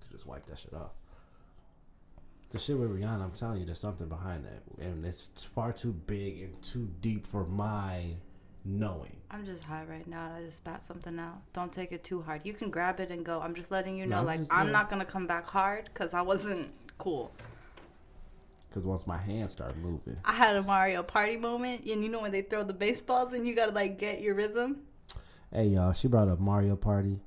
[0.00, 0.92] could just wipe that shit off.
[2.54, 5.92] The shit with Rihanna, I'm telling you, there's something behind that, and it's far too
[5.92, 8.04] big and too deep for my
[8.64, 9.16] knowing.
[9.28, 10.26] I'm just high right now.
[10.26, 11.38] and I just spat something out.
[11.52, 12.42] Don't take it too hard.
[12.44, 13.40] You can grab it and go.
[13.40, 14.72] I'm just letting you No, know, I'm like just- I'm yeah.
[14.72, 17.32] not gonna come back hard because I wasn't cool.
[18.68, 22.20] Because once my hands start moving, I had a Mario Party moment, and you know
[22.22, 24.82] when they throw the baseballs and you gotta like get your rhythm.
[25.52, 27.18] Hey y'all, she brought up Mario Party.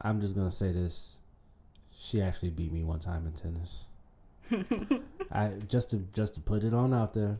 [0.00, 1.18] I'm just gonna say this.
[1.94, 3.84] She actually beat me one time in tennis.
[5.32, 7.38] I just to just to put it on out there,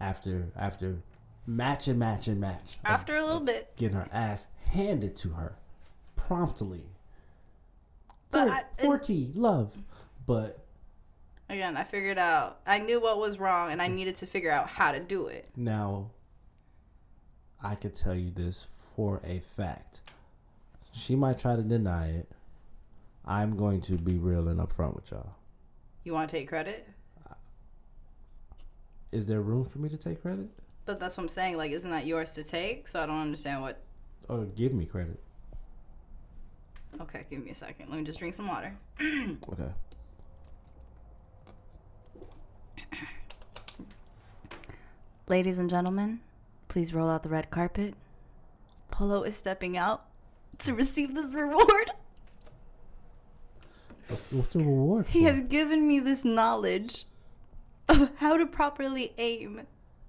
[0.00, 0.98] after after
[1.46, 2.78] match and match and match.
[2.84, 5.56] of After a little bit, getting her ass handed to her
[6.16, 6.82] promptly.
[8.30, 9.80] But For, I- forty love,
[10.26, 10.64] but
[11.48, 12.60] again, I figured out.
[12.66, 15.48] I knew what was wrong, and I needed to figure out how to do it.
[15.56, 16.10] now
[17.62, 20.02] I could tell you this for a fact.
[20.92, 22.28] She might try to deny it.
[23.24, 25.34] I'm going to be real and upfront with y'all.
[26.06, 26.86] You want to take credit?
[29.10, 30.48] Is there room for me to take credit?
[30.84, 31.56] But that's what I'm saying.
[31.56, 32.86] Like, isn't that yours to take?
[32.86, 33.80] So I don't understand what.
[34.28, 35.18] Oh, give me credit?
[37.00, 37.90] Okay, give me a second.
[37.90, 38.72] Let me just drink some water.
[39.00, 39.72] Okay.
[45.26, 46.20] Ladies and gentlemen,
[46.68, 47.94] please roll out the red carpet.
[48.92, 50.04] Polo is stepping out
[50.60, 51.90] to receive this reward.
[54.08, 55.06] What's, what's the reward?
[55.08, 55.30] He for?
[55.30, 57.04] has given me this knowledge
[57.88, 59.66] of how to properly aim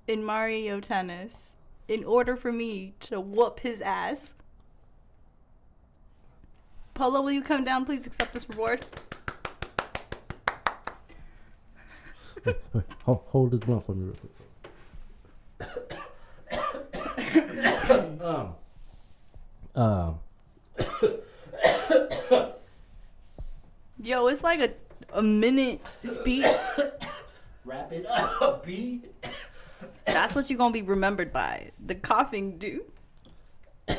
[0.08, 1.54] in Mario Tennis
[1.88, 4.36] in order for me to whoop his ass.
[6.94, 7.86] Polo, will you come down?
[7.86, 8.86] Please accept this reward.
[13.04, 14.32] Hold, hold this blunt for me real quick.
[18.22, 18.56] um,
[19.76, 20.20] um,
[24.02, 24.70] Yo, it's like a,
[25.14, 26.46] a minute speech.
[27.66, 29.02] wrap it up, B.
[30.06, 31.72] That's what you're gonna be remembered by.
[31.86, 32.82] The coughing dude.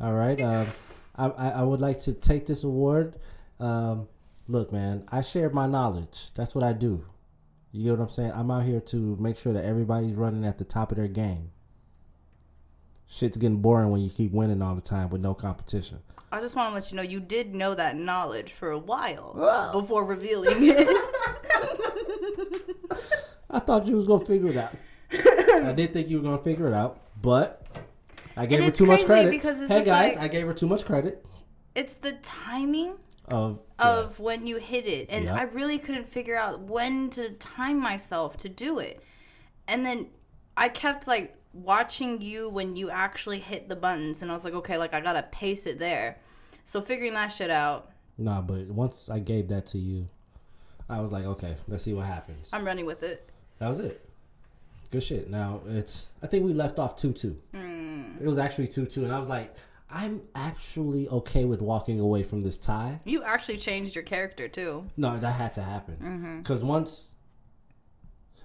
[0.00, 0.40] All right.
[0.40, 0.66] Um,
[1.16, 3.16] I, I I would like to take this award.
[3.60, 4.08] Um,
[4.48, 6.32] look, man, I share my knowledge.
[6.34, 7.04] That's what I do.
[7.72, 8.32] You get what I'm saying?
[8.34, 11.50] I'm out here to make sure that everybody's running at the top of their game.
[13.06, 16.00] Shit's getting boring when you keep winning all the time with no competition.
[16.32, 19.32] I just want to let you know you did know that knowledge for a while
[19.72, 20.88] before revealing it.
[23.50, 24.74] I thought you was gonna figure it out.
[25.12, 27.64] I did think you were gonna figure it out, but
[28.36, 29.30] I gave And her it's too much credit.
[29.30, 31.24] because it's hey guys, like- I gave her too much credit
[31.74, 32.94] it's the timing
[33.28, 35.34] of of when you hit it and Yeah.
[35.34, 39.02] i really couldn't figure out when to time myself to do it
[39.68, 40.06] and then
[40.56, 44.54] i kept like watching you when you actually hit the buttons and i was like
[44.54, 46.18] okay like i gotta pace it there
[46.64, 47.92] so figuring that shit out.
[48.18, 50.08] Nah, but once I gave that to you,
[50.88, 52.50] I was like, okay, let's see what happens.
[52.52, 53.28] i'm running with it
[53.58, 54.02] That was it.
[54.90, 55.30] Good shit.
[55.30, 56.10] Now it's.
[56.22, 57.36] I think we left off two two.
[57.54, 58.02] Hmm.
[58.20, 59.54] It was actually two two, and I was like,
[59.90, 63.00] I'm actually okay with walking away from this tie.
[63.04, 66.38] you actually changed your character too No, that had to happen Mm-hmm.
[66.38, 67.14] because once,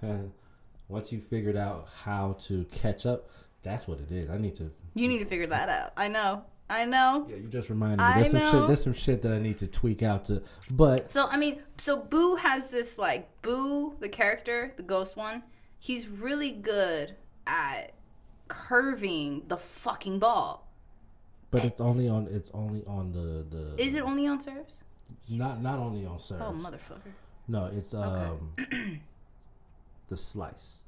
[0.92, 3.28] once you figured out how to catch up,
[3.62, 4.30] that's what it is.
[4.30, 4.70] I need to.
[4.94, 8.04] you need to figure that out i know i know Yeah, you just reminded me.
[8.04, 8.50] I There's some know.
[8.52, 8.66] shit.
[8.68, 10.42] There's some shit that I need to tweak out to.
[10.70, 15.42] But So I mean, so Boo has this like Boo, the character, the ghost one.
[15.78, 17.16] He's really good
[17.46, 17.92] at
[18.48, 20.68] curving the fucking ball.
[21.50, 22.28] but it's only on.
[22.30, 23.64] It's only on the the.
[23.82, 24.84] Is it only on serves?
[25.28, 26.42] not not only on serves?
[26.46, 27.12] Oh motherfucker.
[27.48, 28.52] No, it's um
[30.08, 30.81] the slice.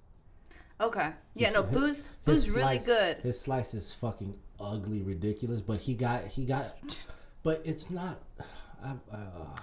[0.81, 1.13] Okay.
[1.35, 3.19] Yeah, His- no, Boo's Boo's really good.
[3.19, 5.61] His slice is fucking ugly, ridiculous.
[5.61, 6.75] But he got he got,
[7.43, 8.21] but it's not.
[8.85, 9.17] I, uh,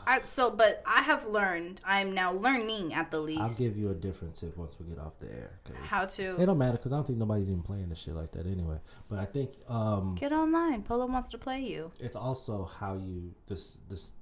[0.08, 1.80] I, so, but I have learned.
[1.86, 4.98] I'm now learning at the least I'll give you a different tip once we get
[4.98, 5.60] off the air.
[5.84, 6.42] how to?
[6.42, 8.80] it don't matter because I don't think nobody's even playing this shit like that anyway.
[9.10, 10.82] But I think um get online.
[10.82, 11.92] Polo wants to play you.
[12.00, 14.14] it's also how you this this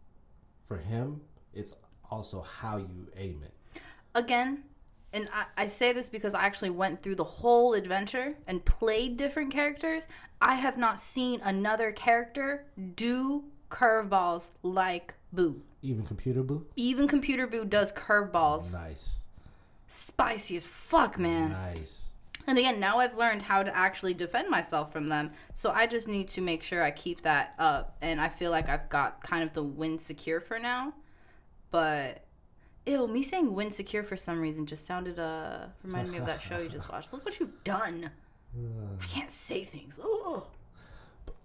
[0.66, 1.22] for him.
[1.54, 1.72] It's
[2.12, 3.82] also how you aim it.
[4.16, 4.64] again,
[5.14, 9.18] and I, I say this because I actually went through the whole adventure and played
[9.18, 10.07] different characters.
[10.41, 15.62] I have not seen another character do curveballs like Boo.
[15.82, 16.66] Even computer boo.
[16.76, 18.74] Even Computer Boo does curveballs.
[18.74, 19.28] Nice,
[19.88, 21.51] Spicy as fuck, man.
[21.51, 22.16] nice.
[22.47, 25.32] And again, now I've learned how to actually defend myself from them.
[25.53, 27.95] So I just need to make sure I keep that up.
[28.01, 30.93] And I feel like I've got kind of the win secure for now.
[31.70, 32.24] But
[32.86, 36.42] ew, me saying win secure for some reason just sounded uh reminded me of that
[36.42, 37.12] show you just watched.
[37.14, 38.10] Look what you've done.
[39.02, 40.00] I can't say things.
[40.04, 40.44] Ugh.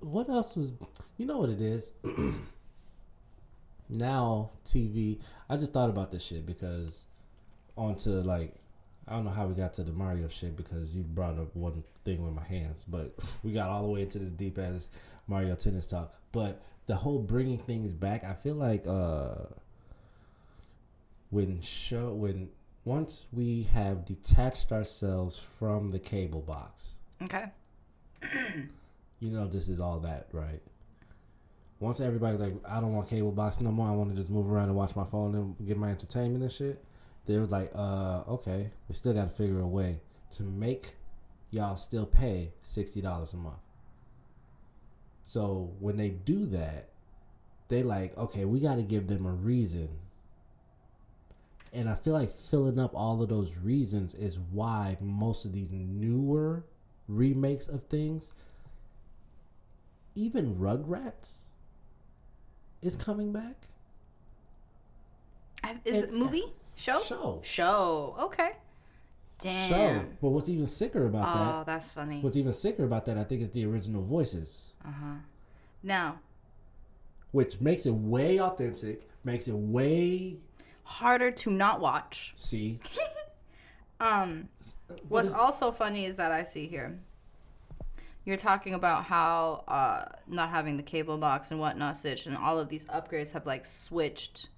[0.00, 0.72] what else was
[1.18, 1.92] you know what it is
[3.90, 7.04] now tv i just thought about this shit because
[7.76, 8.54] onto like
[9.06, 11.82] i don't know how we got to the mario shit because you brought up one
[12.04, 14.90] thing with my hands but we got all the way into this deep as
[15.26, 19.34] mario tennis talk but the whole bringing things back i feel like uh
[21.34, 22.48] when show when
[22.84, 27.46] once we have detached ourselves from the cable box Okay.
[29.20, 30.60] you know this is all that, right?
[31.80, 33.88] Once everybody's like, I don't want cable box no more.
[33.88, 36.52] I want to just move around and watch my phone and get my entertainment and
[36.52, 36.84] shit.
[37.26, 40.00] They was like, uh, okay, we still got to figure a way
[40.32, 40.96] to make
[41.50, 43.56] y'all still pay sixty dollars a month.
[45.24, 46.90] So when they do that,
[47.68, 49.88] they like, okay, we got to give them a reason.
[51.74, 55.70] And I feel like filling up all of those reasons is why most of these
[55.72, 56.64] newer
[57.08, 58.32] remakes of things,
[60.14, 61.50] even Rugrats
[62.80, 63.56] is coming back.
[65.84, 66.44] Is it movie?
[66.76, 67.00] Show?
[67.00, 67.40] Show.
[67.42, 68.14] Show.
[68.20, 68.52] Okay.
[69.40, 69.68] Damn.
[69.68, 70.04] Show.
[70.22, 71.54] But what's even sicker about Oh, that?
[71.54, 72.20] Oh, that's funny.
[72.20, 73.18] What's even sicker about that?
[73.18, 75.14] I think is the original voices, Uh huh.
[75.82, 76.20] Now,
[77.32, 80.36] which makes it way authentic, makes it way
[80.84, 82.32] harder to not watch.
[82.36, 82.78] see.
[84.00, 84.48] Um,
[85.08, 86.98] what's also funny is that I see here.
[88.24, 92.68] You're talking about how uh, not having the cable box and whatnot and all of
[92.68, 94.48] these upgrades have like switched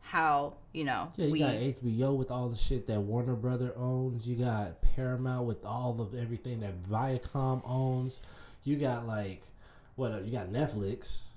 [0.00, 1.38] how you know Yeah, you we.
[1.38, 4.28] got HBO with all the shit that Warner Brother owns.
[4.28, 8.20] You got Paramount with all of everything that Viacom owns.
[8.62, 9.42] You got like
[9.96, 10.24] what?
[10.24, 11.28] You got Netflix.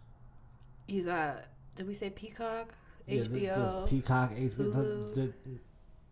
[0.88, 1.46] You got.
[1.76, 2.74] Did we say Peacock?
[3.08, 3.90] Yeah, the- the HBO.
[3.90, 5.14] Peacock, HBO, the- Hulu.
[5.16, 5.34] the-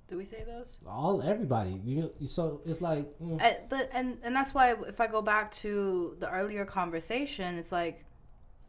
[0.08, 0.78] Did we say those?
[0.88, 1.82] all everybody.
[1.84, 5.52] You so it's like mm, Uh, but and and that's why if I go back
[5.64, 8.06] to the earlier conversation, it's like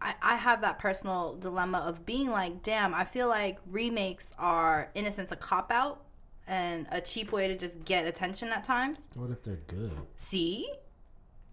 [0.01, 4.91] I, I have that personal dilemma of being like, damn, I feel like remakes are
[4.95, 6.03] in a sense a cop out
[6.47, 8.99] and a cheap way to just get attention at times.
[9.17, 9.93] what if they're good?
[10.17, 10.69] See?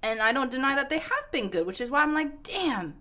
[0.04, 2.96] And I don't deny that they have been good, which is why I'm like, damn,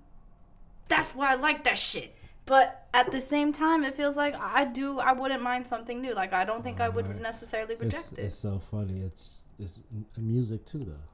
[0.88, 2.14] that's why I like that shit.
[2.50, 4.98] But at the same time, it feels like I do.
[4.98, 6.14] I wouldn't mind something new.
[6.14, 8.24] Like I don't think I would necessarily It's, reject it.
[8.26, 9.02] it's so funny.
[9.08, 9.80] It's it's
[10.18, 11.06] music too though.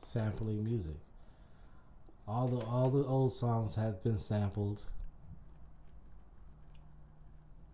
[0.00, 0.96] sampling music.
[2.26, 4.78] All the all the old songs have been sampled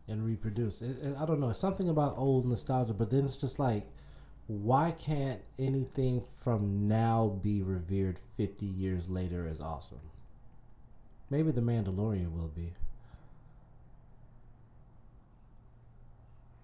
[0.09, 0.83] and reproduced.
[0.83, 1.49] It, it, I don't know.
[1.49, 3.87] It's something about old nostalgia, but then it's just like,
[4.47, 10.01] why can't anything from now be revered fifty years later as awesome?
[11.31, 12.75] Maybe The Mandalorian will be.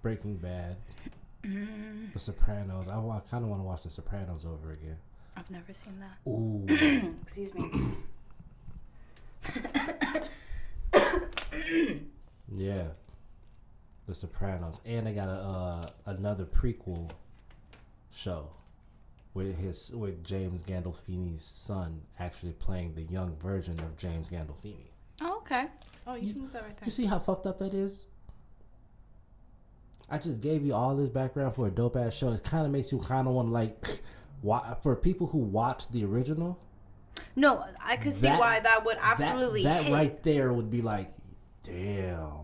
[0.02, 0.76] Breaking Bad.
[1.42, 2.88] The Sopranos.
[2.88, 4.96] I, wa- kind of want to watch The Sopranos over again.
[5.36, 6.18] I've never seen that.
[6.28, 6.66] Ooh.
[7.22, 7.70] Excuse me.
[12.54, 12.88] yeah.
[14.06, 14.80] The Sopranos.
[14.84, 17.10] And they got a uh, another prequel
[18.12, 18.50] show
[19.34, 24.90] with his with James Gandolfini's son actually playing the young version of James Gandolfini.
[25.20, 25.66] Oh, okay.
[26.06, 26.84] Oh, you, can move that right there.
[26.84, 28.06] You see how fucked up that is?
[30.10, 32.32] I just gave you all this background for a dope ass show.
[32.32, 34.00] It kind of makes you kind of want to like,
[34.42, 36.58] why, for people who watch the original.
[37.36, 39.92] No, I could see why that would absolutely that, hit.
[39.92, 41.10] right there would be like,
[41.62, 42.40] damn,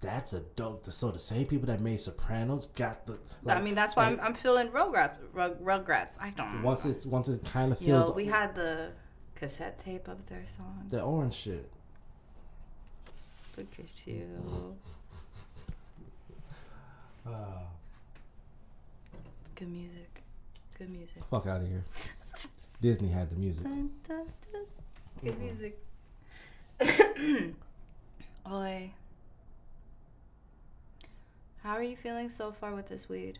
[0.00, 0.84] that's a dope.
[0.86, 3.18] So the same people that made Sopranos got the.
[3.48, 5.18] I mean, that's why like, I'm, I'm feeling Rugrats.
[5.32, 6.16] Rug, Rugrats.
[6.20, 6.66] I don't know.
[6.66, 8.90] once it's once it kind of Yo, feels we had the
[9.34, 10.84] cassette tape of their song.
[10.88, 11.70] the orange shit.
[13.56, 14.76] Look at you.
[17.24, 17.34] Good
[19.68, 20.22] music.
[20.78, 21.24] Good music.
[21.30, 21.84] Fuck out of here.
[22.80, 23.66] Disney had the music.
[25.22, 25.78] Good music.
[28.50, 28.92] Oi.
[31.62, 33.38] How are you feeling so far with this weed?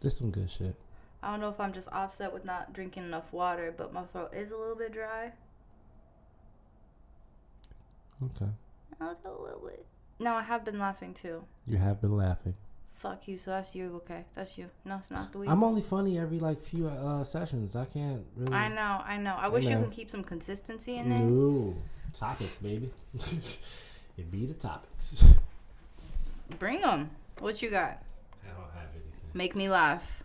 [0.00, 0.74] There's some good shit.
[1.22, 4.32] I don't know if I'm just offset with not drinking enough water, but my throat
[4.34, 5.32] is a little bit dry.
[8.22, 8.50] Okay.
[9.00, 9.86] A little bit.
[10.18, 11.44] No, I have been laughing too.
[11.66, 12.54] You have been laughing.
[12.98, 13.38] Fuck you.
[13.38, 13.94] So that's you.
[13.96, 14.66] Okay, that's you.
[14.84, 15.48] No, it's not the weed.
[15.48, 17.76] I'm only funny every like few uh, sessions.
[17.76, 18.52] I can't really.
[18.52, 19.02] I know.
[19.04, 19.36] I know.
[19.38, 21.20] I wish you can keep some consistency in it.
[21.20, 21.76] No
[22.12, 22.90] topics, baby.
[24.16, 25.24] it be the topics.
[26.58, 27.10] Bring them.
[27.38, 28.02] What you got?
[28.44, 29.12] I don't have anything.
[29.32, 30.24] Make me laugh.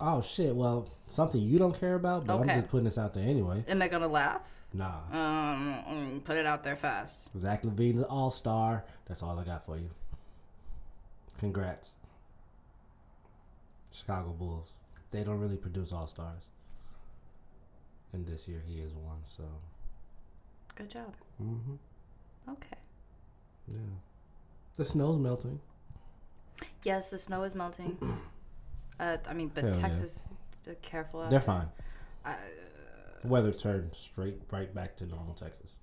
[0.00, 0.54] Oh shit!
[0.54, 3.64] Well, something you don't care about, but I'm just putting this out there anyway.
[3.68, 4.40] Am I gonna laugh?
[4.74, 7.36] Nah, Um, put it out there fast.
[7.36, 8.84] Zach LaVine's an all star.
[9.06, 9.90] That's all I got for you.
[11.38, 11.96] Congrats,
[13.92, 14.78] Chicago Bulls.
[15.10, 16.48] They don't really produce all stars,
[18.12, 19.18] and this year he is one.
[19.24, 19.44] So,
[20.74, 21.14] Good job.
[21.38, 21.74] hmm
[22.48, 22.76] Okay.
[23.68, 23.76] yeah,
[24.76, 25.60] the snow's melting.
[26.82, 27.96] Yes, the snow is melting.
[29.00, 29.80] Uh, I mean, but Hell yeah.
[29.80, 30.28] Texas,
[30.64, 31.24] be careful.
[31.24, 31.66] They're fine.
[32.24, 32.36] I,
[33.24, 35.78] Weather turned straight right back to normal Texas.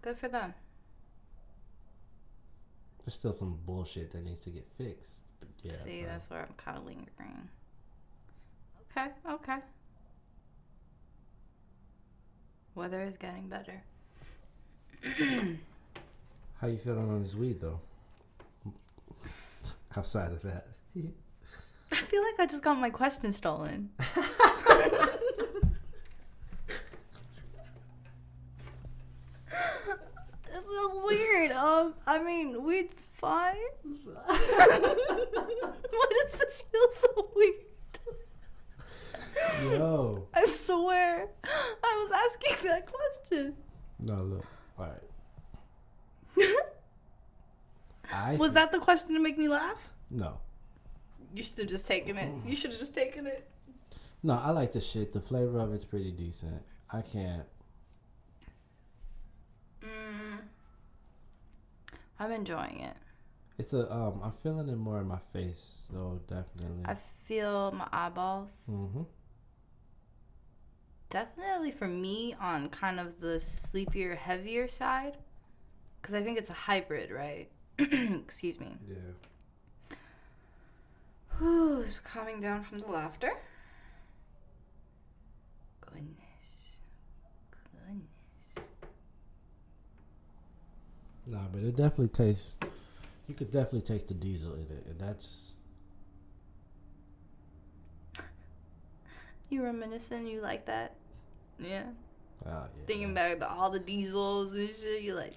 [0.00, 0.54] good for them.
[3.04, 5.22] There's still some bullshit that needs to get fixed.
[5.64, 6.10] But yeah, See, bro.
[6.10, 7.48] that's where I'm kind of lingering.
[8.96, 9.58] Okay, okay.
[12.74, 13.82] Weather is getting better.
[16.60, 17.80] how you feeling on this weed though?
[19.96, 20.66] Outside of that,
[21.92, 23.90] I feel like I just got my question stolen.
[30.74, 31.52] this weird.
[31.52, 33.56] Um, I mean, weed's fine.
[33.84, 34.24] Why
[36.22, 37.54] does this feel so weird?
[39.72, 43.54] yo, I swear, I was asking that question.
[44.00, 44.44] no look,
[44.78, 45.02] all right.
[48.12, 49.76] I Was that the question to make me laugh?
[50.10, 50.38] no,
[51.34, 52.32] You should have just taken it.
[52.46, 53.48] You should have just taken it.
[54.22, 54.34] no.
[54.34, 55.12] I like the shit.
[55.12, 56.62] The flavor of it's pretty decent.
[56.92, 57.44] I can't.
[59.82, 60.38] Mm.
[62.18, 62.96] I'm enjoying it.
[63.58, 64.20] It's a um.
[64.22, 66.84] I'm feeling it more in my face, so definitely.
[66.84, 66.96] I
[67.26, 68.52] feel my eyeballs.
[68.70, 69.02] mm-hmm.
[71.10, 75.16] Definitely for me on kind of the sleepier, heavier side.
[76.00, 77.48] Because I think it's a hybrid, right?
[77.78, 78.76] Excuse me.
[78.86, 79.96] Yeah.
[81.38, 83.32] Who's calming down from the laughter?
[85.80, 86.16] Goodness.
[87.50, 88.66] Goodness.
[91.30, 92.56] Nah, but it definitely tastes.
[93.26, 95.54] You could definitely taste the diesel in it, and that's
[99.48, 100.26] You reminiscing?
[100.26, 100.94] You like that?
[101.58, 101.84] Yeah.
[102.46, 102.86] oh yeah.
[102.86, 105.02] Thinking back to all the diesels and shit.
[105.02, 105.34] You like,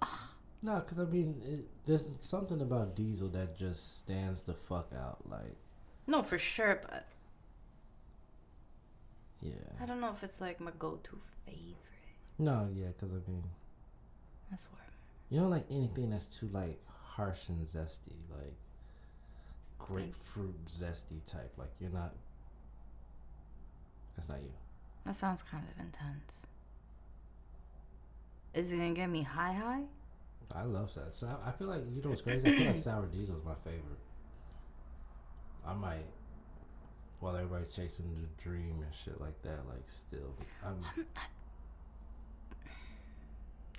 [0.62, 5.28] No, because I mean, it, there's something about diesel that just stands the fuck out.
[5.28, 5.56] Like,
[6.06, 7.06] no, for sure, but
[9.40, 9.52] yeah.
[9.82, 11.74] I don't know if it's like my go to favorite.
[12.38, 13.42] No, yeah, because I mean,
[14.50, 14.87] That's where.
[15.30, 18.54] You don't like anything that's too like harsh and zesty, like
[19.78, 21.52] grapefruit zesty type.
[21.56, 22.14] Like you're not.
[24.16, 24.52] That's not you.
[25.04, 26.46] That sounds kind of intense.
[28.54, 29.82] Is it gonna get me high high?
[30.54, 31.14] I love that.
[31.14, 32.48] So I feel like you know what's crazy.
[32.48, 33.82] I feel like sour diesel is my favorite.
[35.66, 36.06] I might,
[37.20, 40.82] while everybody's chasing the dream and shit like that, like still, I'm.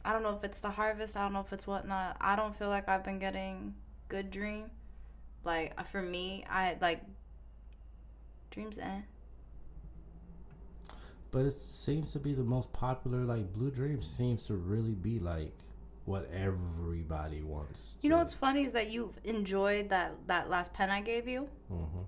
[0.10, 1.16] I don't know if it's the harvest.
[1.16, 2.18] I don't know if it's whatnot.
[2.20, 3.76] I don't feel like I've been getting
[4.07, 4.72] good dream.
[5.43, 7.03] Like uh, for me, I like
[8.49, 8.80] dreams.
[8.80, 9.01] Eh.
[11.30, 13.20] But it seems to be the most popular.
[13.20, 15.53] Like Blue Dream seems to really be like
[16.05, 17.97] what everybody wants.
[18.01, 21.47] You know what's funny is that you've enjoyed that that last pen I gave you,
[21.72, 22.05] Mhm.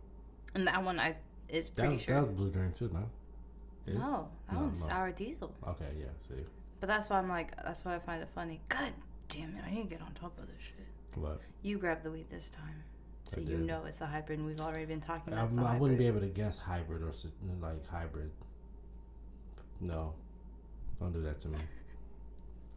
[0.56, 1.18] and that one I
[1.50, 2.16] is That pretty was, sure.
[2.16, 3.08] that was Blue Dream too, no?
[3.86, 4.00] Is?
[4.00, 4.88] no, that No, one's no.
[4.88, 5.54] sour diesel.
[5.68, 6.06] Okay, yeah.
[6.28, 6.44] See,
[6.82, 8.60] But that's why I'm like, that's why I find it funny.
[8.68, 8.92] God
[9.30, 11.18] damn it, I need to get on top of this shit.
[11.18, 11.40] what?
[11.62, 12.84] You grabbed the weed this time,
[13.32, 14.40] so I you know it's a hybrid.
[14.40, 15.52] and We've already been talking about it.
[15.52, 17.12] I'm, it's a I wouldn't be able to guess hybrid or
[17.62, 18.32] like hybrid.
[19.80, 20.16] No,
[21.00, 21.60] don't do that to me.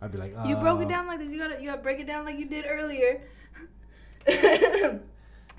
[0.03, 1.33] I'd be like, You broke it uh, down like this.
[1.33, 3.23] You gotta you gotta break it down like you did earlier.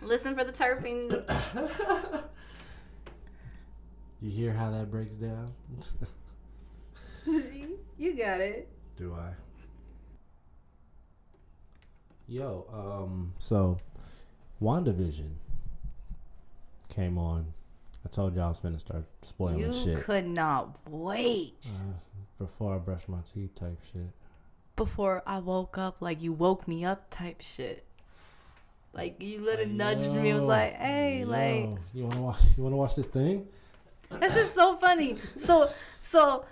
[0.01, 1.23] Listen for the terpenes.
[4.21, 5.47] You hear how that breaks down?
[7.97, 8.67] you got it.
[8.95, 9.31] Do I?
[12.27, 13.77] Yo, um, so
[14.61, 15.31] WandaVision
[16.89, 17.53] came on.
[18.03, 21.93] I told y'all I was gonna start spoiling You shit could not wait uh,
[22.37, 24.11] before I brush my teeth, type shit.
[24.75, 25.97] before I woke up.
[26.01, 27.83] Like you woke me up, type shit.
[28.93, 30.29] Like you literally nudged me.
[30.29, 32.39] and Was like, hey, yo, like you wanna watch?
[32.57, 33.47] You wanna watch this thing?
[34.19, 35.15] This is so funny.
[35.15, 35.67] So
[36.01, 36.45] so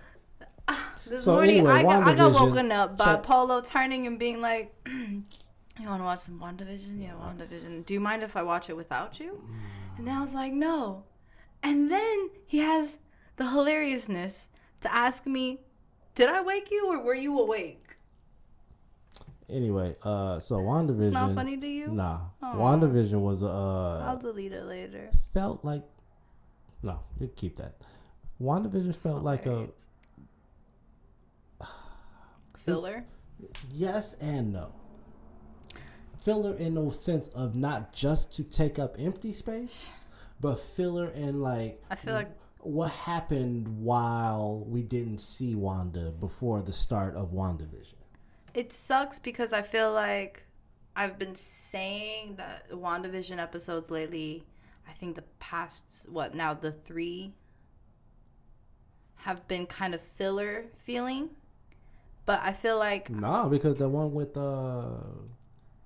[1.05, 4.17] this So morning anyway, I got I got woken up by check- Polo turning and
[4.19, 7.01] being like, "You want to watch some WandaVision?
[7.01, 7.85] Yeah, WandaVision.
[7.85, 9.43] Do you mind if I watch it without you?"
[9.97, 11.03] And then I was like, "No."
[11.61, 12.97] And then he has
[13.37, 14.47] the hilariousness
[14.81, 15.61] to ask me,
[16.15, 17.79] "Did I wake you or were you awake?"
[19.49, 21.03] Anyway, uh, so WandaVision.
[21.07, 21.87] It's not funny to you?
[21.89, 22.55] Nah, Aw.
[22.55, 25.09] WandaVision was I'll uh delete it later.
[25.33, 25.83] felt like
[26.81, 27.75] no, you keep that.
[28.41, 29.67] WandaVision felt like a
[32.65, 33.05] Filler.
[33.73, 34.73] yes and no.
[36.17, 39.99] Filler in the sense of not just to take up empty space,
[40.39, 46.61] but filler in like I feel like what happened while we didn't see Wanda before
[46.61, 47.95] the start of WandaVision.
[48.53, 50.43] it sucks because I feel like
[50.95, 54.43] I've been saying that WandaVision episodes lately,
[54.87, 57.33] I think the past, what, now the three
[59.15, 61.29] have been kind of filler feeling.
[62.25, 64.97] But I feel like, No, because the one with uh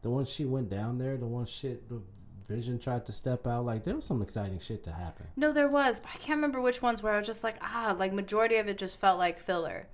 [0.02, 2.02] the one she went down there, the one shit the
[2.48, 5.26] Vision tried to step out, like there was some exciting shit to happen.
[5.36, 7.94] no, there was, but I can't remember which ones where I was just like, ah,
[8.00, 9.88] like majority of it just felt like filler.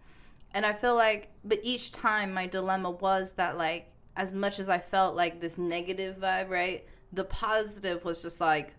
[0.54, 4.70] And I feel like, but each time my dilemma was that, like, as much as
[4.70, 6.86] I felt like this negative vibe, right?
[7.12, 8.76] The positive was just like,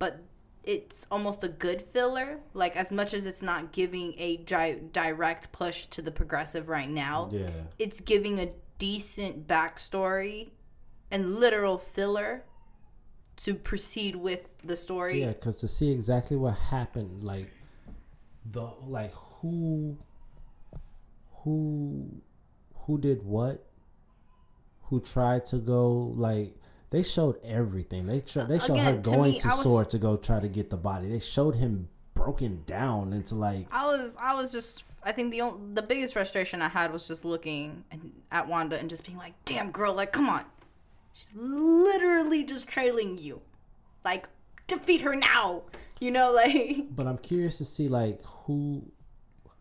[0.00, 0.20] but
[0.66, 2.40] it's almost a good filler.
[2.54, 6.88] Like, as much as it's not giving a gi- direct push to the progressive right
[6.88, 7.50] now, Yeah.
[7.78, 10.50] it's giving a decent backstory
[11.10, 12.44] and literal filler
[13.36, 15.20] to proceed with the story.
[15.20, 17.50] Yeah, because to see exactly what happened, like
[18.46, 19.96] the like who,
[21.42, 22.22] who,
[22.86, 23.64] who did what,
[24.84, 26.54] who tried to go like
[26.94, 28.06] they showed everything.
[28.06, 29.90] They tr- they showed her Again, to going me, to, was- S.W.O.R.D.
[29.90, 31.08] to go try to get the body.
[31.08, 35.40] They showed him broken down into like I was I was just I think the
[35.42, 37.84] on- the biggest frustration I had was just looking
[38.30, 40.44] at Wanda and just being like, "Damn girl, like come on."
[41.12, 43.40] She's literally just trailing you.
[44.04, 44.28] Like
[44.66, 45.62] defeat her now.
[46.00, 48.82] You know like But I'm curious to see like who,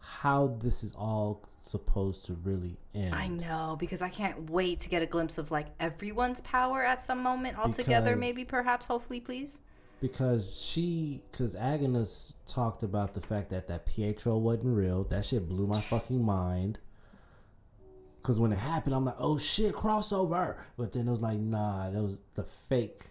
[0.06, 3.16] how this is all supposed to really end.
[3.16, 7.02] I know because I can't wait to get a glimpse of like everyone's power at
[7.02, 9.62] some moment all together Because- maybe perhaps hopefully please.
[10.02, 15.06] because she, because Agnes talked about the fact that that Pietro wasn't real.
[15.06, 16.80] That shit blew my fucking mind.
[18.22, 20.58] Because when it happened, I'm like, oh shit, crossover.
[20.78, 23.02] But then it was like, nah, that was the fake.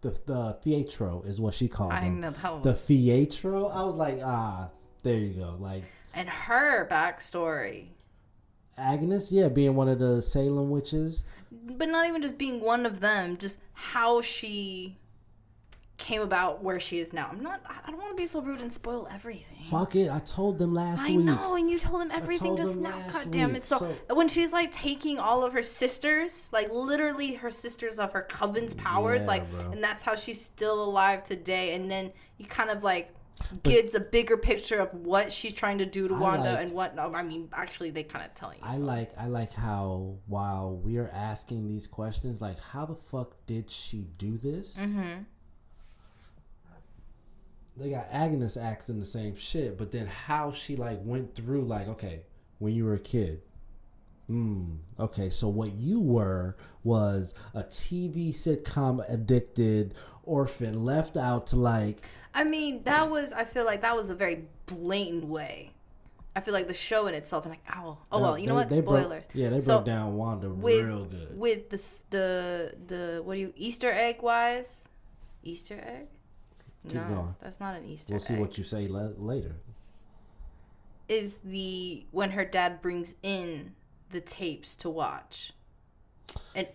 [0.00, 2.20] The the Pietro is what she called I him.
[2.20, 3.66] know was The Pietro.
[3.68, 4.70] I was like, ah,
[5.04, 5.56] there you go.
[5.60, 5.84] Like
[6.16, 7.90] and her backstory.
[8.78, 11.24] Agnes, yeah, being one of the Salem witches.
[11.50, 14.98] but not even just being one of them, just how she
[15.98, 17.26] came about where she is now.
[17.32, 17.62] I'm not.
[17.66, 19.64] I don't want to be so rude and spoil everything.
[19.70, 21.24] Fuck it, I told them last I week.
[21.24, 23.02] know, and you told them everything told just them now.
[23.10, 23.64] God damn it!
[23.64, 28.12] So, so- when she's like taking all of her sisters, like literally her sisters of
[28.12, 29.70] her coven's powers, Yeah, like, bro.
[29.70, 31.74] and that's how she's still alive today.
[31.74, 33.14] And then you kind of like
[33.62, 36.72] gives a bigger picture of what she's trying to do to I Wanda like- and
[36.72, 36.96] what.
[36.96, 38.60] No, I mean, actually, they kind of tell you.
[38.62, 43.34] I like I like how while we are asking these questions, like how the fuck
[43.46, 44.78] did she do this?
[44.78, 45.22] Mm-hmm.
[47.78, 51.88] They got Agnes asking the same shit, but then how she like went through like
[51.88, 52.22] okay,
[52.58, 53.42] when you were a kid.
[54.28, 54.76] Hmm.
[54.98, 62.02] Okay, so what you were was a TV sitcom addicted orphan left out to like
[62.36, 63.32] I mean, that was.
[63.32, 65.72] I feel like that was a very blatant way.
[66.36, 68.58] I feel like the show in itself, and like, oh, oh well, you know They-
[68.58, 68.68] what?
[68.68, 69.28] they broke- Spoilers.
[69.32, 71.38] yeah, they So, broke down Wanda with real good.
[71.38, 71.78] with the
[72.10, 74.86] the the what do you Easter egg wise?
[75.42, 76.08] Easter egg?
[76.88, 77.34] Keep no, going.
[77.40, 78.10] that's not an Easter egg.
[78.12, 78.40] We'll see egg.
[78.40, 79.56] what you say later.
[81.08, 83.72] is the when her dad brings in
[84.10, 85.52] the tapes to watch,
[86.54, 86.68] and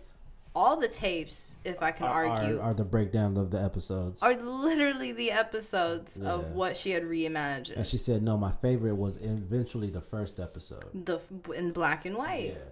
[0.54, 4.22] all the tapes, if I can Are, argue, are the breakdown of the episodes.
[4.22, 6.28] are literally the episodes Yeah.
[6.30, 7.76] of what she had reimagined.
[7.76, 11.20] And she said, "No, my favorite was eventually the first episode." the
[11.54, 12.50] in black and white.
[12.54, 12.64] Yeah,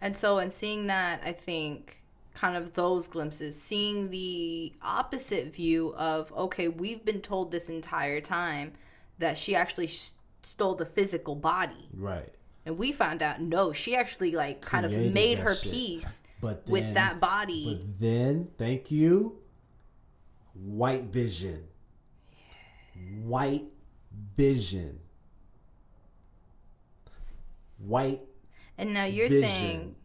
[0.00, 2.02] And so, in seeing that, I think
[2.34, 8.20] kind of those glimpses, seeing the opposite view of, okay, we've been told this entire
[8.20, 8.72] time
[9.18, 10.10] that she actually sh-
[10.42, 11.88] stole the physical body.
[11.94, 12.32] right.
[12.66, 15.72] And we found out, no, she actually, like, kind of made her shit.
[15.72, 17.74] peace But with that body.
[17.74, 19.40] But then, thank you,
[20.54, 21.64] White Vision.
[23.24, 23.64] White
[24.36, 25.00] Vision.
[27.78, 28.20] White.
[28.78, 29.48] and now you're Vision.
[29.48, 29.95] saying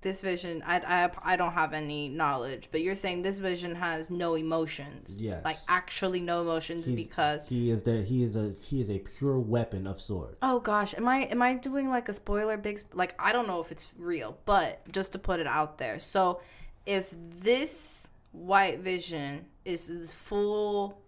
[0.00, 4.10] this vision, I, I, I don't have any knowledge, but you're saying this vision has
[4.10, 5.16] no emotions.
[5.18, 5.44] Yes.
[5.44, 7.48] Like, actually, no emotions He's, because.
[7.48, 8.02] he is there.
[8.02, 10.36] He is a he is a pure weapon of S.W.O.R.D.
[10.42, 13.48] Oh gosh, am I am I doing like a spoiler big sp- like I don't
[13.48, 15.98] know if it's real, but just to put it out there.
[15.98, 16.40] So
[16.86, 21.00] if this white vision is this full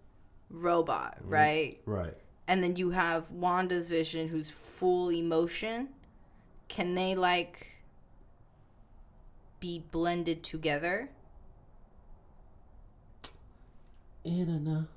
[0.49, 1.29] robot, mm-hmm.
[1.29, 1.79] right?
[1.85, 2.13] Right.
[2.47, 5.87] And then you have Wanda's vision who's full emotion,
[6.67, 7.70] can they like
[9.61, 11.09] be blended together?
[14.25, 14.87] Anna,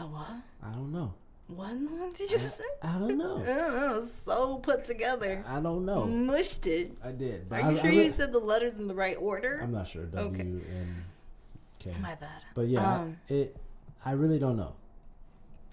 [0.00, 0.28] Oh what?
[0.62, 1.12] I don't know.
[1.48, 2.64] What did you say?
[2.82, 3.42] I don't know.
[3.46, 5.44] Oh, so put together.
[5.48, 6.04] I don't know.
[6.06, 6.96] Mushed it.
[7.02, 7.48] I did.
[7.48, 9.60] But Are you sure I you said the letters in the right order?
[9.62, 10.04] I'm not sure.
[10.04, 10.40] W Okay.
[10.42, 10.94] and
[11.78, 11.92] K.
[12.00, 12.42] My bad.
[12.54, 13.56] But yeah, I- Um, it.
[14.04, 14.74] I really don't know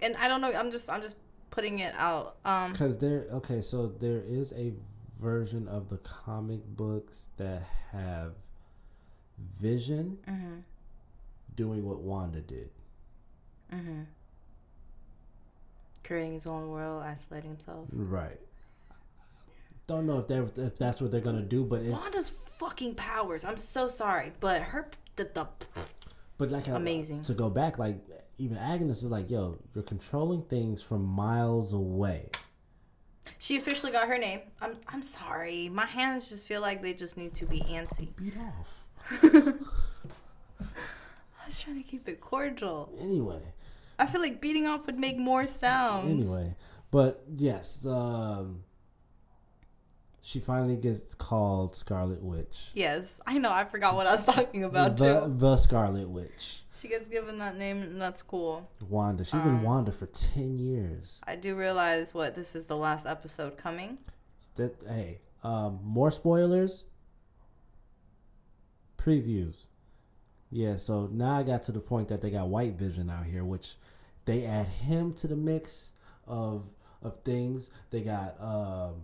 [0.02, 0.52] And I don't know.
[0.52, 1.18] I'm just I'm just
[1.52, 2.38] putting it out.
[2.46, 3.26] Um, because there.
[3.34, 4.74] Okay, so there is a
[5.20, 8.34] version of the comic books that have
[9.58, 10.56] Vision Mm-hmm.
[11.56, 12.70] doing what Wanda did.
[16.04, 17.88] creating his own world, isolating himself.
[17.92, 18.40] Right.
[19.88, 23.44] Don't know if they if that's what they're gonna do, but it's Wanda's fucking powers.
[23.44, 25.48] I'm so sorry, but her the, the
[26.38, 27.22] but like I- Amazing.
[27.24, 27.78] to go back.
[27.78, 27.98] Like
[28.38, 32.30] even Agnes is like, yo, you're controlling things from miles away.
[33.38, 34.42] She officially got her name.
[34.62, 35.70] I'm I'm sorry.
[35.70, 38.16] My hands just feel like they just need to be antsy.
[38.16, 38.88] Beat off.
[39.24, 39.54] I
[41.46, 42.92] was trying to keep it cordial.
[43.00, 43.42] Anyway.
[43.98, 46.12] I feel like beating off would make more sounds.
[46.12, 46.56] Anyway,
[46.92, 48.64] but yes, um,
[50.28, 52.72] she finally gets called Scarlet Witch.
[52.74, 53.52] Yes, I know.
[53.52, 55.34] I forgot what I was talking about the too.
[55.38, 58.68] the Scarlet Witch, She gets given that name, and that's cool.
[58.90, 59.24] Wanda.
[59.24, 61.22] She's Um, been Wanda for ten years.
[61.28, 64.00] I do realize what this is the last episode coming.
[64.56, 66.86] That hey, um, more spoilers.
[68.98, 69.68] Previews.
[70.50, 73.44] Yeah, so now I got to the point that they got White Vision out here,
[73.44, 73.76] which
[74.26, 75.94] they add him to the mix
[76.28, 76.66] of
[77.04, 77.70] of things.
[77.92, 79.02] They got um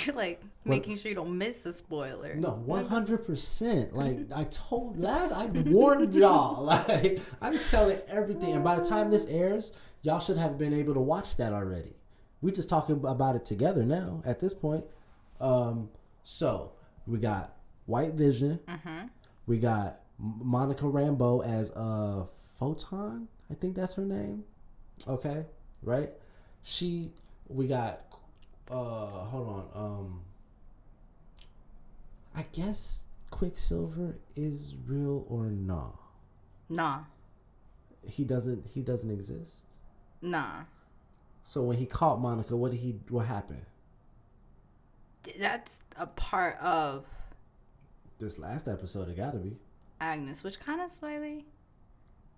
[0.00, 2.34] You're like making sure you don't miss a spoiler.
[2.34, 3.94] No, one hundred percent.
[3.94, 6.64] Like I told last, I warned y'all.
[6.88, 9.72] Like I'm telling everything, and by the time this airs,
[10.02, 11.92] y'all should have been able to watch that already.
[12.40, 14.22] We just talking about it together now.
[14.26, 14.84] At this point,
[15.40, 15.90] um,
[16.24, 16.72] so
[17.06, 17.54] we got
[17.86, 18.58] White Vision.
[19.46, 22.26] We got Monica Rambeau as a
[22.58, 23.28] Photon.
[23.50, 24.44] I think that's her name.
[25.06, 25.44] Okay,
[25.82, 26.10] right?
[26.62, 27.12] She.
[27.48, 28.04] We got.
[28.70, 28.74] Uh,
[29.24, 29.82] hold on.
[29.84, 30.20] Um.
[32.34, 35.90] I guess Quicksilver is real or nah.
[36.68, 37.00] Nah,
[38.08, 38.66] He doesn't.
[38.66, 39.64] He doesn't exist.
[40.22, 40.62] nah.
[41.44, 43.00] So when he caught Monica, what did he?
[43.08, 43.66] What happened?
[45.38, 47.04] That's a part of
[48.18, 49.56] This last episode, it gotta be.
[50.00, 51.44] Agnes, which kind of slightly,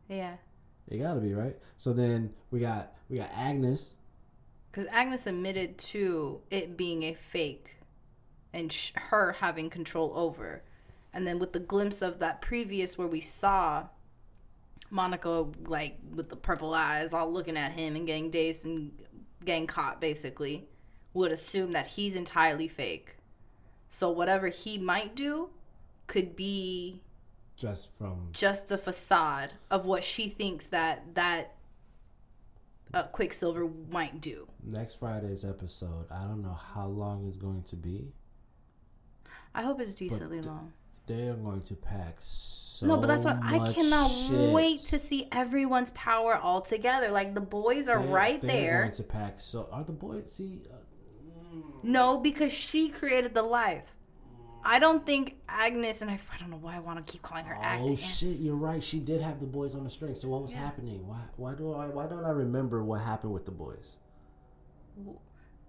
[0.09, 0.37] yeah,
[0.89, 1.57] It gotta be right.
[1.77, 3.95] So then we got we got Agnes.
[4.75, 7.77] Because Agnes admitted to it being a fake,
[8.53, 10.64] and sh- her having control over,
[11.12, 13.87] and then with the glimpse of that previous where we saw
[14.91, 18.91] Monica, like with the purple eyes, all looking at him and getting dazed and
[19.45, 20.66] getting caught, basically,
[21.12, 23.16] would assume that he's entirely fake.
[23.91, 25.51] So whatever he might do
[26.09, 27.01] could be
[27.57, 31.53] Just from just a facade of what she thinks that that
[32.95, 34.49] uh, Quicksilver might do.
[34.62, 36.07] next Friday's episode.
[36.11, 38.12] I don't know how long it's going to be.
[39.55, 40.72] I hope it's decently th- long.
[41.07, 44.53] They are going to pack so No, but that's what I cannot shit.
[44.53, 47.11] wait to see everyone's power all together.
[47.11, 48.80] Like the boys are They're- right they're there.
[48.82, 50.32] Going to pack so are the boys?
[50.32, 50.76] See, uh,
[51.82, 53.93] No, because she created the life.
[54.65, 57.45] I don't think Agnes and I, I don't know why I want to keep calling
[57.45, 58.01] her oh Agnes.
[58.03, 58.83] Oh shit, you're right.
[58.83, 60.15] She did have the boys on the string.
[60.15, 61.07] So what was happening?
[61.07, 61.21] Why?
[61.37, 61.87] Why do I?
[61.87, 63.99] Why don't I remember what happened with the boys?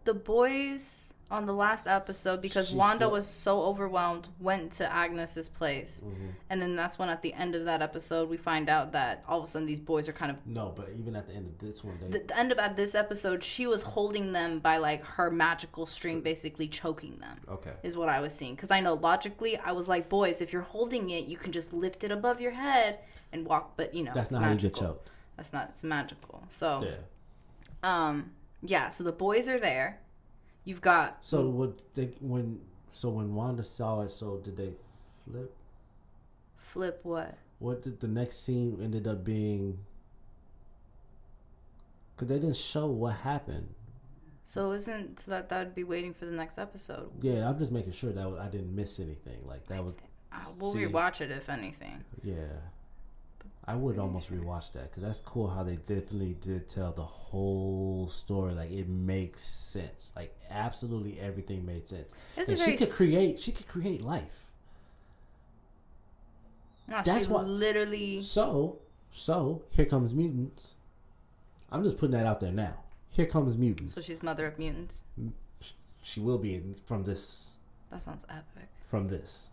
[0.05, 4.93] The boys on the last episode because She's Wanda still- was so overwhelmed went to
[4.95, 6.03] Agnes's place.
[6.05, 6.27] Mm-hmm.
[6.51, 9.39] And then that's when at the end of that episode we find out that all
[9.39, 11.57] of a sudden these boys are kind of No, but even at the end of
[11.57, 14.77] this one, they the, the end of at this episode she was holding them by
[14.77, 17.39] like her magical string basically choking them.
[17.49, 17.73] okay.
[17.81, 18.53] is what I was seeing.
[18.53, 21.73] Because I know logically, I was like, boys, if you're holding it, you can just
[21.73, 22.99] lift it above your head
[23.33, 23.73] and walk.
[23.77, 24.87] But you know, That's not how you get magical.
[24.89, 25.11] choked.
[25.37, 25.69] That's not.
[25.69, 26.43] It's magical.
[26.49, 26.95] So, Yeah.
[27.83, 28.89] um, yeah.
[28.89, 29.99] So the boys are there.
[30.65, 32.59] You've got So what they when
[32.91, 34.71] so when Wanda saw it, so did they
[35.23, 35.55] flip?
[36.57, 37.37] flip what?
[37.59, 39.77] What did the next scene ended up being?
[42.15, 43.67] Because they didn't show what happened.
[44.45, 47.11] So isn't so that that would be waiting for the next episode?
[47.21, 49.39] Yeah, I'm just making sure that I didn't miss anything.
[49.45, 49.95] Like that was,
[50.31, 50.79] Uh, we'll See.
[50.85, 52.03] rewatch it if anything.
[52.23, 52.47] yeah.
[53.67, 58.07] I would almost rewatch that because that's cool how they definitely did tell the whole
[58.07, 58.53] story.
[58.53, 60.13] Like it makes sense.
[60.15, 62.13] Like absolutely everything made sense.
[62.37, 63.39] It's a and she could create.
[63.39, 64.51] She could create life.
[66.87, 68.21] No, That's what- literally.
[68.21, 68.79] So,
[69.11, 70.75] so here comes mutants.
[71.71, 72.83] I'm just putting that out there now.
[73.09, 73.95] Here comes mutants.
[73.95, 75.03] So she's mother of mutants.
[76.03, 77.55] she will be from this.
[77.89, 78.69] That sounds epic.
[78.85, 79.49] From this.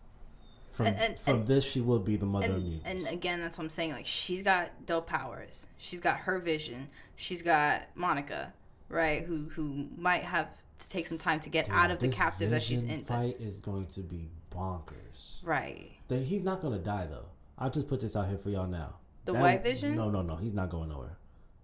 [0.73, 3.05] From And- and- from and- this, she will be the mother of mutants.
[3.05, 6.89] and again that's what i'm saying like she's got dope powers she's got her vision
[7.15, 8.51] she's got monica
[8.89, 10.49] right who who might have
[10.79, 13.59] to take some time to get out of the captive that she's in Fight is
[13.59, 15.39] going to be bonkers.
[15.45, 17.25] right That he's not going to die though.
[17.57, 18.95] I'll just put this out here for y'all now.
[19.25, 19.95] The That- White Vision?
[19.95, 20.35] No, no, no.
[20.37, 21.17] He's not going nowhere.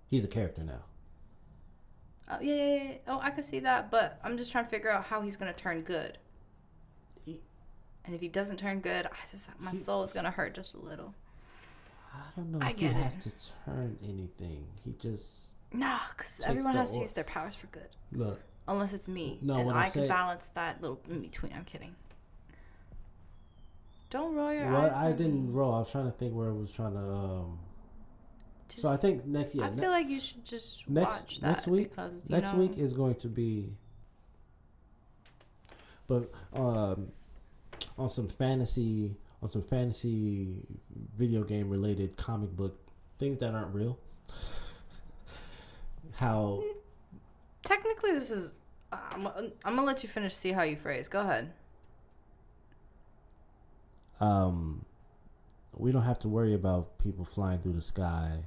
[0.07, 0.84] He's a character now.
[2.30, 4.91] oh yeah, yeah, yeah oh i could see that but i'm just trying to figure
[4.91, 6.18] out how he's gonna turn good
[8.06, 10.80] and if he doesn't turn good i just my soul is gonna hurt just a
[10.80, 11.14] little
[12.12, 12.93] I don't know I if he it.
[12.93, 13.32] has to
[13.66, 14.66] turn anything.
[14.84, 18.41] He just no because everyone has to use their powers for good look.
[18.68, 21.66] unless it's me No, and i I'm can saying- balance that little in between i'm
[21.66, 21.95] kidding
[24.10, 25.76] don't roll your Well, eyes I didn't roll.
[25.76, 27.00] I was trying to think where I was trying to.
[27.00, 27.60] um
[28.70, 31.39] Just- So I think next yeah I ne- feel like you should just next watch
[31.41, 33.72] that next week because, next know, week is going to be.
[36.08, 37.12] But um,
[37.98, 40.66] on some fantasy on some fantasy
[41.18, 42.78] video game related comic book
[43.18, 43.98] things that aren't real.
[46.16, 46.64] How
[47.64, 48.54] technically this is.
[48.92, 50.34] I'm, I'm gonna let you finish.
[50.34, 51.08] See how you phrase.
[51.08, 51.52] Go ahead.
[54.20, 54.86] um,
[55.76, 58.43] we don't have to worry about people flying through the sky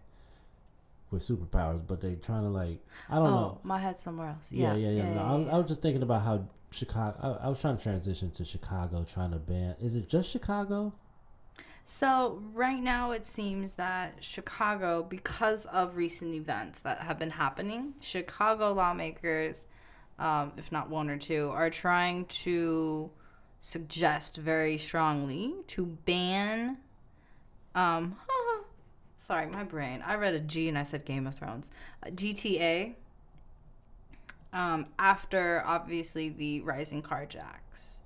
[1.10, 2.78] with superpowers, but they're trying to like
[3.08, 3.58] I don't oh, know.
[3.62, 4.50] my head somewhere else.
[4.50, 5.14] Yeah, Yeah, yeah, yeah.
[5.14, 7.38] no, I, I was just thinking about how Chicago.
[7.42, 9.76] I, I was trying to transition to Chicago, trying to ban.
[9.80, 10.92] Is it just Chicago?
[11.84, 17.94] So right now it seems that Chicago, because of recent events that have been happening,
[18.00, 19.66] Chicago lawmakers,
[20.18, 23.10] um, if not one or two, are trying to
[23.60, 26.78] suggest very strongly to ban.
[27.74, 28.16] Um,
[29.18, 30.02] sorry, my brain.
[30.06, 31.70] I read a G and I said Game of Thrones.
[32.04, 32.94] Uh, GTA.
[34.52, 37.98] Um, after obviously the rising carjacks.